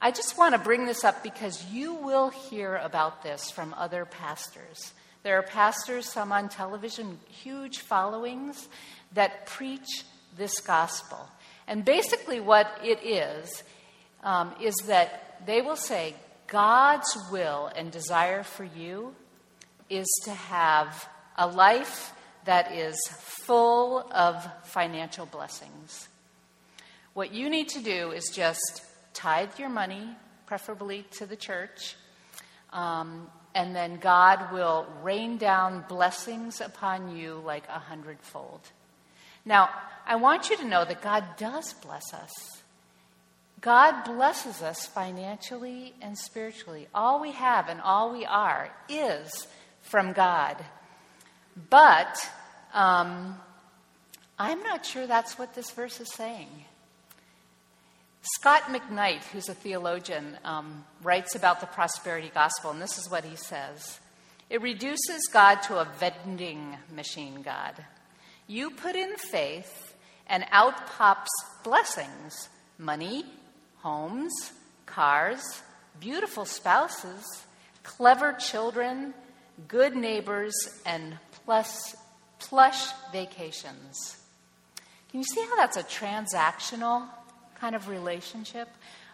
I 0.00 0.12
just 0.12 0.38
want 0.38 0.54
to 0.54 0.60
bring 0.60 0.86
this 0.86 1.02
up 1.02 1.22
because 1.22 1.64
you 1.72 1.94
will 1.94 2.30
hear 2.30 2.76
about 2.76 3.24
this 3.24 3.50
from 3.50 3.74
other 3.74 4.04
pastors. 4.04 4.92
There 5.24 5.38
are 5.38 5.42
pastors, 5.42 6.06
some 6.06 6.30
on 6.30 6.48
television, 6.48 7.18
huge 7.28 7.78
followings, 7.78 8.68
that 9.14 9.46
preach 9.46 10.04
this 10.36 10.60
gospel. 10.60 11.28
And 11.66 11.84
basically, 11.84 12.40
what 12.40 12.70
it 12.84 13.04
is, 13.04 13.62
um, 14.22 14.54
is 14.60 14.74
that 14.86 15.23
they 15.46 15.60
will 15.60 15.76
say, 15.76 16.14
God's 16.46 17.16
will 17.30 17.70
and 17.74 17.90
desire 17.90 18.42
for 18.42 18.64
you 18.64 19.14
is 19.88 20.06
to 20.24 20.32
have 20.32 21.08
a 21.36 21.46
life 21.46 22.12
that 22.44 22.72
is 22.72 22.96
full 23.44 24.06
of 24.12 24.46
financial 24.64 25.26
blessings. 25.26 26.08
What 27.14 27.32
you 27.32 27.48
need 27.48 27.68
to 27.70 27.82
do 27.82 28.10
is 28.10 28.30
just 28.34 28.82
tithe 29.14 29.58
your 29.58 29.68
money, 29.68 30.08
preferably 30.46 31.06
to 31.12 31.26
the 31.26 31.36
church, 31.36 31.96
um, 32.72 33.28
and 33.54 33.74
then 33.74 33.98
God 33.98 34.52
will 34.52 34.86
rain 35.02 35.38
down 35.38 35.84
blessings 35.88 36.60
upon 36.60 37.16
you 37.16 37.40
like 37.44 37.66
a 37.68 37.78
hundredfold. 37.78 38.60
Now, 39.44 39.70
I 40.06 40.16
want 40.16 40.50
you 40.50 40.56
to 40.56 40.64
know 40.64 40.84
that 40.84 41.02
God 41.02 41.24
does 41.38 41.72
bless 41.74 42.12
us. 42.12 42.32
God 43.64 44.04
blesses 44.04 44.60
us 44.60 44.84
financially 44.84 45.94
and 46.02 46.18
spiritually. 46.18 46.86
All 46.94 47.18
we 47.18 47.32
have 47.32 47.70
and 47.70 47.80
all 47.80 48.12
we 48.12 48.26
are 48.26 48.70
is 48.90 49.48
from 49.80 50.12
God. 50.12 50.62
But 51.70 52.14
um, 52.74 53.36
I'm 54.38 54.62
not 54.64 54.84
sure 54.84 55.06
that's 55.06 55.38
what 55.38 55.54
this 55.54 55.70
verse 55.70 55.98
is 55.98 56.12
saying. 56.12 56.50
Scot 58.20 58.64
McKnight, 58.64 59.24
who's 59.32 59.48
a 59.48 59.54
theologian, 59.54 60.36
um, 60.44 60.84
writes 61.02 61.34
about 61.34 61.62
the 61.62 61.66
prosperity 61.66 62.30
gospel, 62.34 62.70
and 62.70 62.82
this 62.82 62.98
is 62.98 63.10
what 63.10 63.24
he 63.24 63.36
says 63.36 63.98
It 64.50 64.60
reduces 64.60 65.26
God 65.32 65.62
to 65.62 65.78
a 65.78 65.88
vending 65.98 66.76
machine 66.94 67.40
God. 67.40 67.82
You 68.46 68.72
put 68.72 68.94
in 68.94 69.16
faith, 69.16 69.94
and 70.26 70.44
out 70.50 70.86
pops 70.86 71.30
blessings 71.62 72.50
money, 72.76 73.24
homes, 73.84 74.32
cars, 74.86 75.60
beautiful 76.00 76.46
spouses, 76.46 77.22
clever 77.82 78.32
children, 78.32 79.12
good 79.68 79.94
neighbors, 79.94 80.54
and 80.86 81.18
plus, 81.44 81.94
plush 82.38 82.86
vacations. 83.12 84.16
Can 85.10 85.20
you 85.20 85.24
see 85.24 85.42
how 85.42 85.56
that's 85.56 85.76
a 85.76 85.82
transactional 85.82 87.06
kind 87.60 87.76
of 87.76 87.88
relationship 87.88 88.68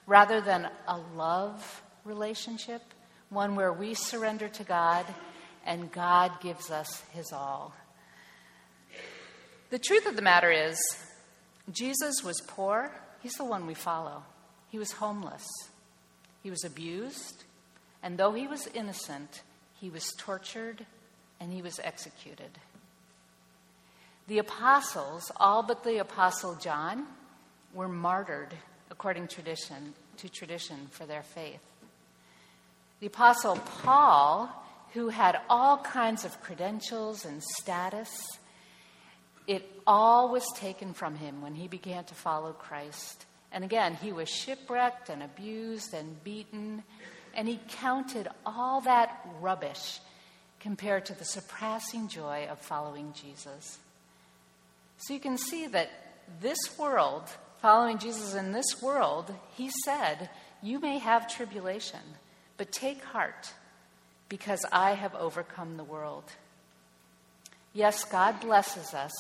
rather 0.07 0.41
than 0.41 0.69
a 0.87 0.99
love 1.17 1.83
relationship? 2.05 2.83
One 3.29 3.57
where 3.57 3.73
we 3.73 3.95
surrender 3.95 4.47
to 4.51 4.63
God 4.63 5.05
and 5.67 5.91
God 5.91 6.41
gives 6.41 6.71
us 6.71 7.03
his 7.11 7.33
all. 7.33 7.75
The 9.71 9.81
truth 9.81 10.07
of 10.07 10.15
the 10.15 10.23
matter 10.23 10.53
is, 10.53 10.79
Jesus 11.73 12.23
was 12.23 12.41
poor. 12.47 12.93
He's 13.21 13.35
the 13.35 13.45
one 13.45 13.67
we 13.67 13.75
follow. 13.75 14.23
He 14.71 14.79
was 14.79 14.93
homeless. 14.93 15.47
He 16.43 16.51
was 16.51 16.65
abused. 16.65 17.45
And 18.03 18.17
though 18.17 18.33
he 18.33 18.47
was 18.47 18.67
innocent, 18.69 19.43
he 19.81 19.91
was 19.91 20.13
tortured 20.17 20.87
and 21.39 21.53
he 21.53 21.63
was 21.63 21.81
executed. 21.83 22.51
The 24.29 24.39
apostles, 24.39 25.33
all 25.37 25.63
but 25.63 25.85
the 25.85 25.99
apostle 25.99 26.55
John, 26.55 27.07
were 27.75 27.89
martyred 27.89 28.55
according 28.91 29.29
tradition, 29.29 29.95
to 30.19 30.29
tradition 30.29 30.89
for 30.91 31.07
their 31.07 31.23
faith. 31.23 31.63
The 33.01 33.07
apostle 33.07 33.57
Paul, 33.83 34.51
who 34.93 35.09
had 35.09 35.41
all 35.49 35.79
kinds 35.79 36.25
of 36.25 36.41
credentials 36.43 37.25
and 37.25 37.43
status, 37.43 38.11
it 39.47 39.65
all 39.87 40.31
was 40.31 40.47
taken 40.57 40.93
from 40.93 41.17
him 41.17 41.41
when 41.41 41.55
he 41.55 41.67
began 41.67 42.05
to 42.05 42.15
follow 42.15 42.53
Christ. 42.53 43.25
And 43.53 43.65
again, 43.65 43.97
he 44.01 44.13
was 44.13 44.29
shipwrecked 44.29 45.09
and 45.09 45.23
abused 45.23 45.93
and 45.93 46.23
beaten, 46.23 46.85
and 47.35 47.49
he 47.49 47.61
counted 47.69 48.29
all 48.47 48.81
that 48.83 49.27
rubbish 49.41 50.01
compared 50.61 51.07
to 51.07 51.15
the 51.15 51.25
surpassing 51.25 52.09
joy 52.09 52.47
of 52.51 52.59
following 52.59 53.13
Jesus. 53.13 53.79
So 54.99 55.15
you 55.15 55.21
can 55.21 55.39
see 55.39 55.67
that 55.69 55.91
this 56.41 56.59
world, 56.79 57.25
following 57.61 57.99
Jesus 57.99 58.35
in 58.35 58.53
this 58.53 58.81
world, 58.83 59.35
he 59.57 59.71
said, 59.85 60.29
You 60.63 60.79
may 60.79 60.99
have 60.99 61.35
tribulation, 61.35 62.01
but 62.57 62.71
take 62.71 63.03
heart, 63.03 63.53
because 64.29 64.65
I 64.71 64.93
have 64.93 65.15
overcome 65.15 65.77
the 65.77 65.85
world. 65.85 66.25
Yes, 67.73 68.05
God 68.05 68.41
blesses 68.41 68.95
us 68.95 69.13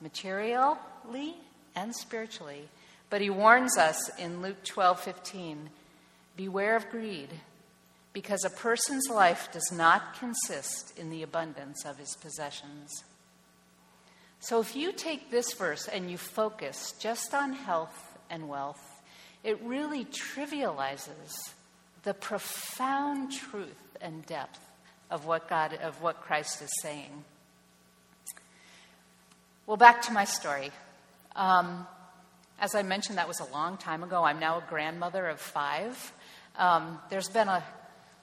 materially 0.00 1.36
and 1.74 1.94
spiritually, 1.94 2.68
but 3.10 3.20
he 3.20 3.30
warns 3.30 3.76
us 3.76 4.10
in 4.18 4.42
Luke 4.42 4.64
12 4.64 5.00
15 5.00 5.70
Beware 6.36 6.76
of 6.76 6.88
greed 6.90 7.30
because 8.12 8.44
a 8.44 8.50
person's 8.50 9.08
life 9.10 9.48
does 9.52 9.72
not 9.72 10.18
consist 10.18 10.96
in 10.96 11.10
the 11.10 11.22
abundance 11.22 11.84
of 11.84 11.98
his 11.98 12.16
possessions. 12.16 13.04
So 14.40 14.60
if 14.60 14.76
you 14.76 14.92
take 14.92 15.30
this 15.30 15.52
verse 15.54 15.88
and 15.88 16.10
you 16.10 16.16
focus 16.16 16.94
just 17.00 17.34
on 17.34 17.52
health 17.52 18.18
and 18.30 18.48
wealth, 18.48 18.80
it 19.42 19.60
really 19.62 20.04
trivializes 20.04 21.52
the 22.04 22.14
profound 22.14 23.32
truth 23.32 23.96
and 24.00 24.24
depth 24.26 24.60
of 25.10 25.26
what 25.26 25.48
God 25.48 25.74
of 25.74 26.00
what 26.02 26.20
Christ 26.20 26.62
is 26.62 26.70
saying. 26.82 27.24
Well, 29.66 29.76
back 29.76 30.02
to 30.02 30.12
my 30.12 30.24
story. 30.24 30.70
Um, 31.34 31.86
as 32.60 32.74
I 32.74 32.82
mentioned, 32.82 33.18
that 33.18 33.28
was 33.28 33.40
a 33.40 33.52
long 33.52 33.76
time 33.76 34.02
ago. 34.02 34.24
I'm 34.24 34.40
now 34.40 34.58
a 34.58 34.64
grandmother 34.68 35.26
of 35.26 35.40
five. 35.40 36.12
Um, 36.56 36.98
there's 37.10 37.28
been 37.28 37.48
a 37.48 37.62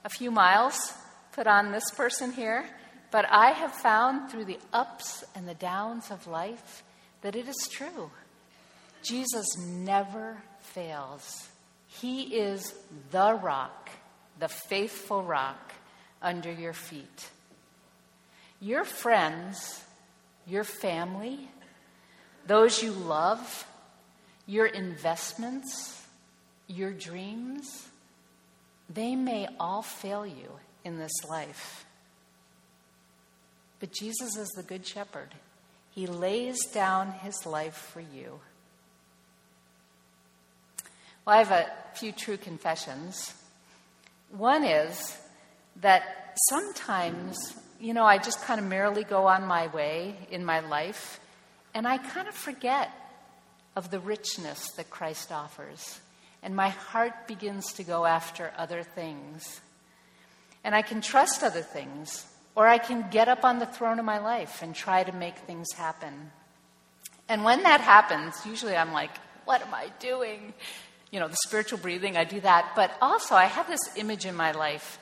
a 0.05 0.09
few 0.09 0.29
miles 0.29 0.93
put 1.31 1.47
on 1.47 1.71
this 1.71 1.89
person 1.91 2.31
here, 2.31 2.63
but 3.11 3.25
I 3.29 3.49
have 3.51 3.73
found 3.73 4.29
through 4.29 4.45
the 4.45 4.59
ups 4.71 5.23
and 5.35 5.47
the 5.47 5.55
downs 5.55 6.11
of 6.11 6.27
life 6.27 6.83
that 7.23 7.35
it 7.35 7.47
is 7.47 7.67
true. 7.71 8.11
Jesus 9.01 9.57
never 9.57 10.37
fails. 10.61 11.49
He 11.87 12.35
is 12.35 12.75
the 13.11 13.33
rock, 13.33 13.89
the 14.39 14.47
faithful 14.47 15.23
rock 15.23 15.73
under 16.21 16.51
your 16.51 16.73
feet. 16.73 17.29
Your 18.61 18.83
friends, 18.83 19.83
your 20.45 20.63
family, 20.63 21.49
those 22.45 22.83
you 22.83 22.91
love, 22.91 23.65
your 24.47 24.65
investments, 24.65 26.01
your 26.67 26.91
dreams, 26.91 27.87
they 28.89 29.15
may 29.15 29.47
all 29.59 29.81
fail 29.81 30.25
you 30.25 30.59
in 30.83 30.99
this 30.99 31.23
life. 31.29 31.85
But 33.79 33.91
Jesus 33.91 34.37
is 34.37 34.49
the 34.49 34.63
Good 34.63 34.85
Shepherd. 34.85 35.33
He 35.91 36.07
lays 36.07 36.65
down 36.67 37.11
his 37.11 37.45
life 37.45 37.75
for 37.75 38.01
you. 38.01 38.39
Well, 41.25 41.35
I 41.35 41.39
have 41.39 41.51
a 41.51 41.71
few 41.93 42.11
true 42.11 42.37
confessions. 42.37 43.33
One 44.29 44.63
is 44.63 45.17
that 45.77 46.37
sometimes, 46.49 47.37
you 47.79 47.93
know, 47.93 48.05
I 48.05 48.17
just 48.17 48.41
kind 48.43 48.59
of 48.59 48.67
merrily 48.67 49.03
go 49.03 49.25
on 49.27 49.45
my 49.45 49.67
way 49.67 50.15
in 50.29 50.45
my 50.45 50.59
life, 50.59 51.19
and 51.73 51.87
I 51.87 51.97
kind 51.97 52.27
of 52.27 52.35
forget 52.35 52.91
of 53.75 53.91
the 53.91 53.99
richness 53.99 54.71
that 54.71 54.89
Christ 54.89 55.31
offers 55.31 55.99
and 56.45 56.55
my 56.55 56.69
heart 56.69 57.27
begins 57.27 57.73
to 57.73 57.83
go 57.83 58.05
after 58.05 58.53
other 58.55 58.83
things. 58.83 59.61
And 60.63 60.75
I 60.75 60.83
can 60.83 61.01
trust 61.01 61.43
other 61.43 61.63
things, 61.63 62.23
or 62.53 62.67
I 62.67 62.77
can 62.77 63.09
get 63.09 63.27
up 63.27 63.43
on 63.43 63.57
the 63.57 63.65
throne 63.65 63.97
of 63.97 64.05
my 64.05 64.19
life 64.19 64.61
and 64.61 64.75
try 64.75 65.03
to 65.03 65.11
make 65.11 65.35
things 65.39 65.65
happen. 65.75 66.31
And 67.27 67.43
when 67.43 67.63
that 67.63 67.81
happens, 67.81 68.35
usually 68.45 68.77
I'm 68.77 68.93
like, 68.93 69.09
what 69.45 69.63
am 69.63 69.73
I 69.73 69.89
doing? 69.99 70.53
You 71.09 71.19
know, 71.19 71.27
the 71.27 71.37
spiritual 71.47 71.79
breathing, 71.79 72.15
I 72.15 72.25
do 72.25 72.39
that. 72.41 72.73
But 72.75 72.91
also, 73.01 73.33
I 73.33 73.45
have 73.45 73.67
this 73.67 73.81
image 73.95 74.27
in 74.27 74.35
my 74.35 74.51
life, 74.51 74.99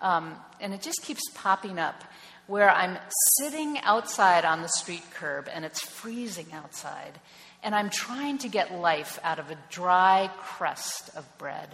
um, 0.00 0.36
and 0.60 0.72
it 0.72 0.80
just 0.80 1.02
keeps 1.02 1.22
popping 1.34 1.80
up, 1.80 2.04
where 2.46 2.70
I'm 2.70 2.98
sitting 3.38 3.78
outside 3.80 4.44
on 4.44 4.62
the 4.62 4.68
street 4.68 5.04
curb 5.14 5.48
and 5.52 5.64
it's 5.64 5.80
freezing 5.80 6.52
outside 6.52 7.18
and 7.64 7.74
I'm 7.74 7.88
trying 7.88 8.38
to 8.38 8.48
get 8.48 8.78
life 8.78 9.18
out 9.24 9.38
of 9.38 9.50
a 9.50 9.56
dry 9.70 10.30
crust 10.38 11.10
of 11.16 11.26
bread. 11.38 11.70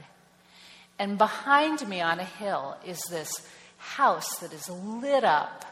And 1.01 1.19
behind 1.19 1.87
me 1.87 2.01
on 2.01 2.21
a 2.21 2.25
hill 2.25 2.77
is 2.87 3.03
this 3.11 3.33
house 3.77 4.39
that 4.39 4.53
is 4.53 4.69
lit 4.69 5.25
up, 5.25 5.65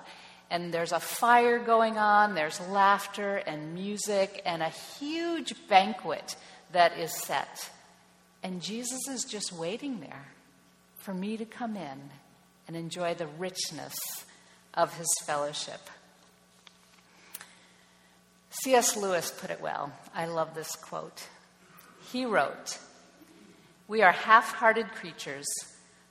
and 0.51 0.75
there's 0.75 0.93
a 0.93 0.99
fire 0.99 1.59
going 1.59 1.99
on, 1.99 2.35
there's 2.35 2.61
laughter 2.69 3.37
and 3.37 3.75
music, 3.75 4.43
and 4.45 4.61
a 4.61 4.71
huge 4.99 5.55
banquet 5.69 6.35
that 6.73 6.99
is 6.99 7.15
set. 7.15 7.71
And 8.43 8.61
Jesus 8.61 9.07
is 9.09 9.25
just 9.25 9.53
waiting 9.53 10.01
there 10.01 10.27
for 10.97 11.15
me 11.15 11.37
to 11.37 11.45
come 11.45 11.77
in 11.77 12.11
and 12.67 12.77
enjoy 12.77 13.15
the 13.15 13.27
richness 13.27 13.95
of 14.75 14.97
his 14.97 15.09
fellowship. 15.27 15.81
C.S. 18.63 18.97
Lewis 18.97 19.31
put 19.31 19.51
it 19.51 19.61
well. 19.61 19.93
I 20.15 20.27
love 20.27 20.55
this 20.55 20.75
quote. 20.75 21.29
He 22.11 22.25
wrote, 22.25 22.79
We 23.87 24.03
are 24.03 24.13
half 24.13 24.55
hearted 24.55 24.89
creatures, 24.89 25.47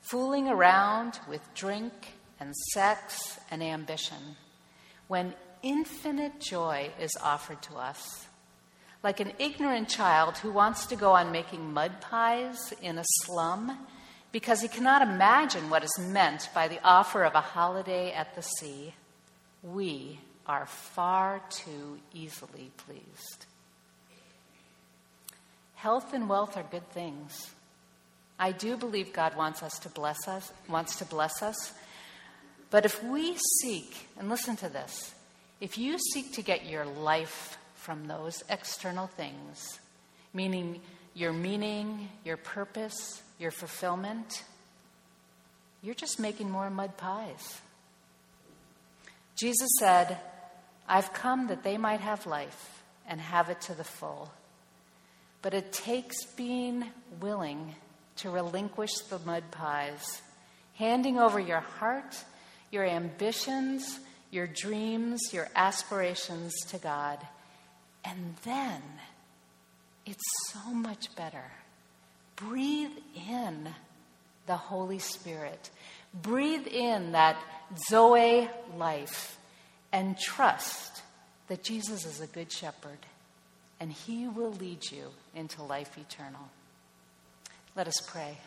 fooling 0.01 0.47
around 0.47 1.19
with 1.27 1.41
drink 1.53 1.93
and 2.39 2.55
sex 2.73 3.39
and 3.51 3.61
ambition, 3.61 4.37
when 5.07 5.33
infinite 5.61 6.39
joy 6.39 6.91
is 6.99 7.11
offered 7.21 7.61
to 7.63 7.75
us. 7.75 8.27
Like 9.03 9.19
an 9.19 9.33
ignorant 9.39 9.89
child 9.89 10.37
who 10.37 10.51
wants 10.51 10.85
to 10.87 10.95
go 10.95 11.11
on 11.11 11.31
making 11.31 11.73
mud 11.73 11.99
pies 12.01 12.73
in 12.81 12.97
a 12.97 13.05
slum 13.23 13.77
because 14.31 14.61
he 14.61 14.67
cannot 14.67 15.01
imagine 15.01 15.69
what 15.69 15.83
is 15.83 15.99
meant 15.99 16.49
by 16.53 16.67
the 16.67 16.79
offer 16.83 17.23
of 17.23 17.35
a 17.35 17.41
holiday 17.41 18.11
at 18.11 18.35
the 18.35 18.41
sea, 18.41 18.93
we 19.63 20.19
are 20.47 20.65
far 20.65 21.41
too 21.49 21.99
easily 22.13 22.71
pleased. 22.77 23.45
Health 25.75 26.13
and 26.13 26.27
wealth 26.27 26.57
are 26.57 26.65
good 26.71 26.89
things. 26.91 27.51
I 28.39 28.51
do 28.51 28.77
believe 28.77 29.13
God 29.13 29.35
wants 29.35 29.61
us 29.61 29.79
to 29.79 29.89
bless 29.89 30.27
us, 30.27 30.51
wants 30.69 30.97
to 30.97 31.05
bless 31.05 31.41
us. 31.41 31.73
But 32.69 32.85
if 32.85 33.03
we 33.03 33.37
seek, 33.61 34.07
and 34.17 34.29
listen 34.29 34.55
to 34.57 34.69
this, 34.69 35.13
if 35.59 35.77
you 35.77 35.97
seek 36.13 36.33
to 36.33 36.41
get 36.41 36.65
your 36.65 36.85
life 36.85 37.57
from 37.75 38.07
those 38.07 38.43
external 38.49 39.07
things, 39.07 39.79
meaning 40.33 40.81
your 41.13 41.33
meaning, 41.33 42.09
your 42.23 42.37
purpose, 42.37 43.21
your 43.39 43.51
fulfillment, 43.51 44.43
you're 45.81 45.95
just 45.95 46.19
making 46.19 46.49
more 46.49 46.69
mud 46.69 46.97
pies. 46.97 47.61
Jesus 49.39 49.69
said, 49.79 50.17
I've 50.87 51.13
come 51.13 51.47
that 51.47 51.63
they 51.63 51.77
might 51.77 51.99
have 51.99 52.25
life 52.25 52.83
and 53.07 53.19
have 53.19 53.49
it 53.49 53.61
to 53.61 53.73
the 53.73 53.83
full. 53.83 54.31
But 55.41 55.53
it 55.53 55.71
takes 55.71 56.25
being 56.25 56.85
willing 57.19 57.75
to 58.17 58.29
relinquish 58.29 58.93
the 59.09 59.19
mud 59.19 59.43
pies, 59.51 60.21
handing 60.75 61.17
over 61.17 61.39
your 61.39 61.59
heart, 61.59 62.23
your 62.71 62.85
ambitions, 62.85 63.99
your 64.31 64.47
dreams, 64.47 65.33
your 65.33 65.47
aspirations 65.55 66.53
to 66.69 66.77
God. 66.77 67.19
And 68.03 68.35
then 68.43 68.81
it's 70.05 70.23
so 70.51 70.73
much 70.73 71.15
better. 71.15 71.43
Breathe 72.35 72.91
in 73.29 73.69
the 74.47 74.55
Holy 74.55 74.99
Spirit. 74.99 75.69
Breathe 76.13 76.67
in 76.67 77.11
that 77.11 77.37
Zoe 77.89 78.49
life 78.77 79.36
and 79.91 80.17
trust 80.17 81.01
that 81.47 81.63
Jesus 81.63 82.05
is 82.05 82.21
a 82.21 82.27
good 82.27 82.51
shepherd 82.51 82.99
and 83.79 83.91
he 83.91 84.27
will 84.27 84.51
lead 84.51 84.91
you 84.91 85.11
into 85.35 85.63
life 85.63 85.97
eternal. 85.97 86.49
Let 87.75 87.87
us 87.87 88.01
pray. 88.05 88.37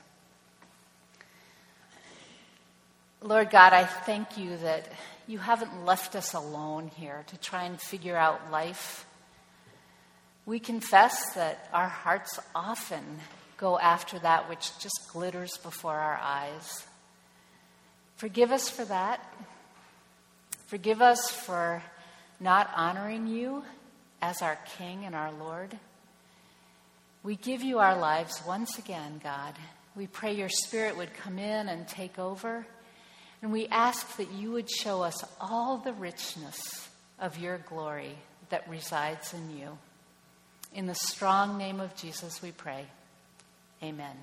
Lord 3.23 3.51
God, 3.51 3.73
I 3.73 3.85
thank 3.85 4.39
you 4.39 4.57
that 4.59 4.91
you 5.27 5.39
haven't 5.39 5.85
left 5.85 6.17
us 6.17 6.35
alone 6.35 6.91
here 6.97 7.25
to 7.29 7.37
try 7.39 7.65
and 7.65 7.81
figure 7.81 8.17
out 8.17 8.51
life. 8.51 9.07
We 10.47 10.59
confess 10.59 11.35
that 11.35 11.69
our 11.73 11.89
hearts 11.89 12.41
often 12.55 13.05
go 13.57 13.79
after 13.79 14.19
that 14.19 14.49
which 14.49 14.77
just 14.79 14.99
glitters 15.13 15.59
before 15.59 15.95
our 15.95 16.19
eyes. 16.21 16.87
Forgive 18.17 18.51
us 18.51 18.69
for 18.69 18.85
that. 18.87 19.25
Forgive 20.71 21.03
us 21.03 21.29
for 21.29 21.83
not 22.39 22.71
honoring 22.77 23.27
you 23.27 23.65
as 24.23 24.41
our 24.41 24.57
King 24.79 25.05
and 25.05 25.17
our 25.17 25.33
Lord. 25.33 25.77
We 27.25 27.35
give 27.35 27.61
you 27.61 27.81
our 27.81 27.99
lives 27.99 28.41
once 28.47 28.79
again, 28.79 29.21
God. 29.21 29.55
We 29.97 30.07
pray 30.07 30.33
your 30.33 30.49
Spirit 30.49 30.97
would 30.97 31.13
come 31.13 31.41
in 31.41 31.69
and 31.69 31.89
take 31.89 32.21
over. 32.21 32.65
And 33.43 33.51
we 33.51 33.67
ask 33.67 34.17
that 34.19 34.31
you 34.31 34.53
would 34.53 34.71
show 34.71 35.03
us 35.03 35.25
all 35.41 35.79
the 35.79 35.93
richness 35.93 36.89
of 37.19 37.37
your 37.37 37.59
glory 37.59 38.15
that 38.51 38.69
resides 38.69 39.35
in 39.35 39.59
you. 39.59 39.77
In 40.73 40.87
the 40.87 40.95
strong 40.95 41.59
name 41.59 41.81
of 41.81 41.97
Jesus, 41.97 42.41
we 42.41 42.53
pray. 42.53 42.87
Amen. 43.83 44.15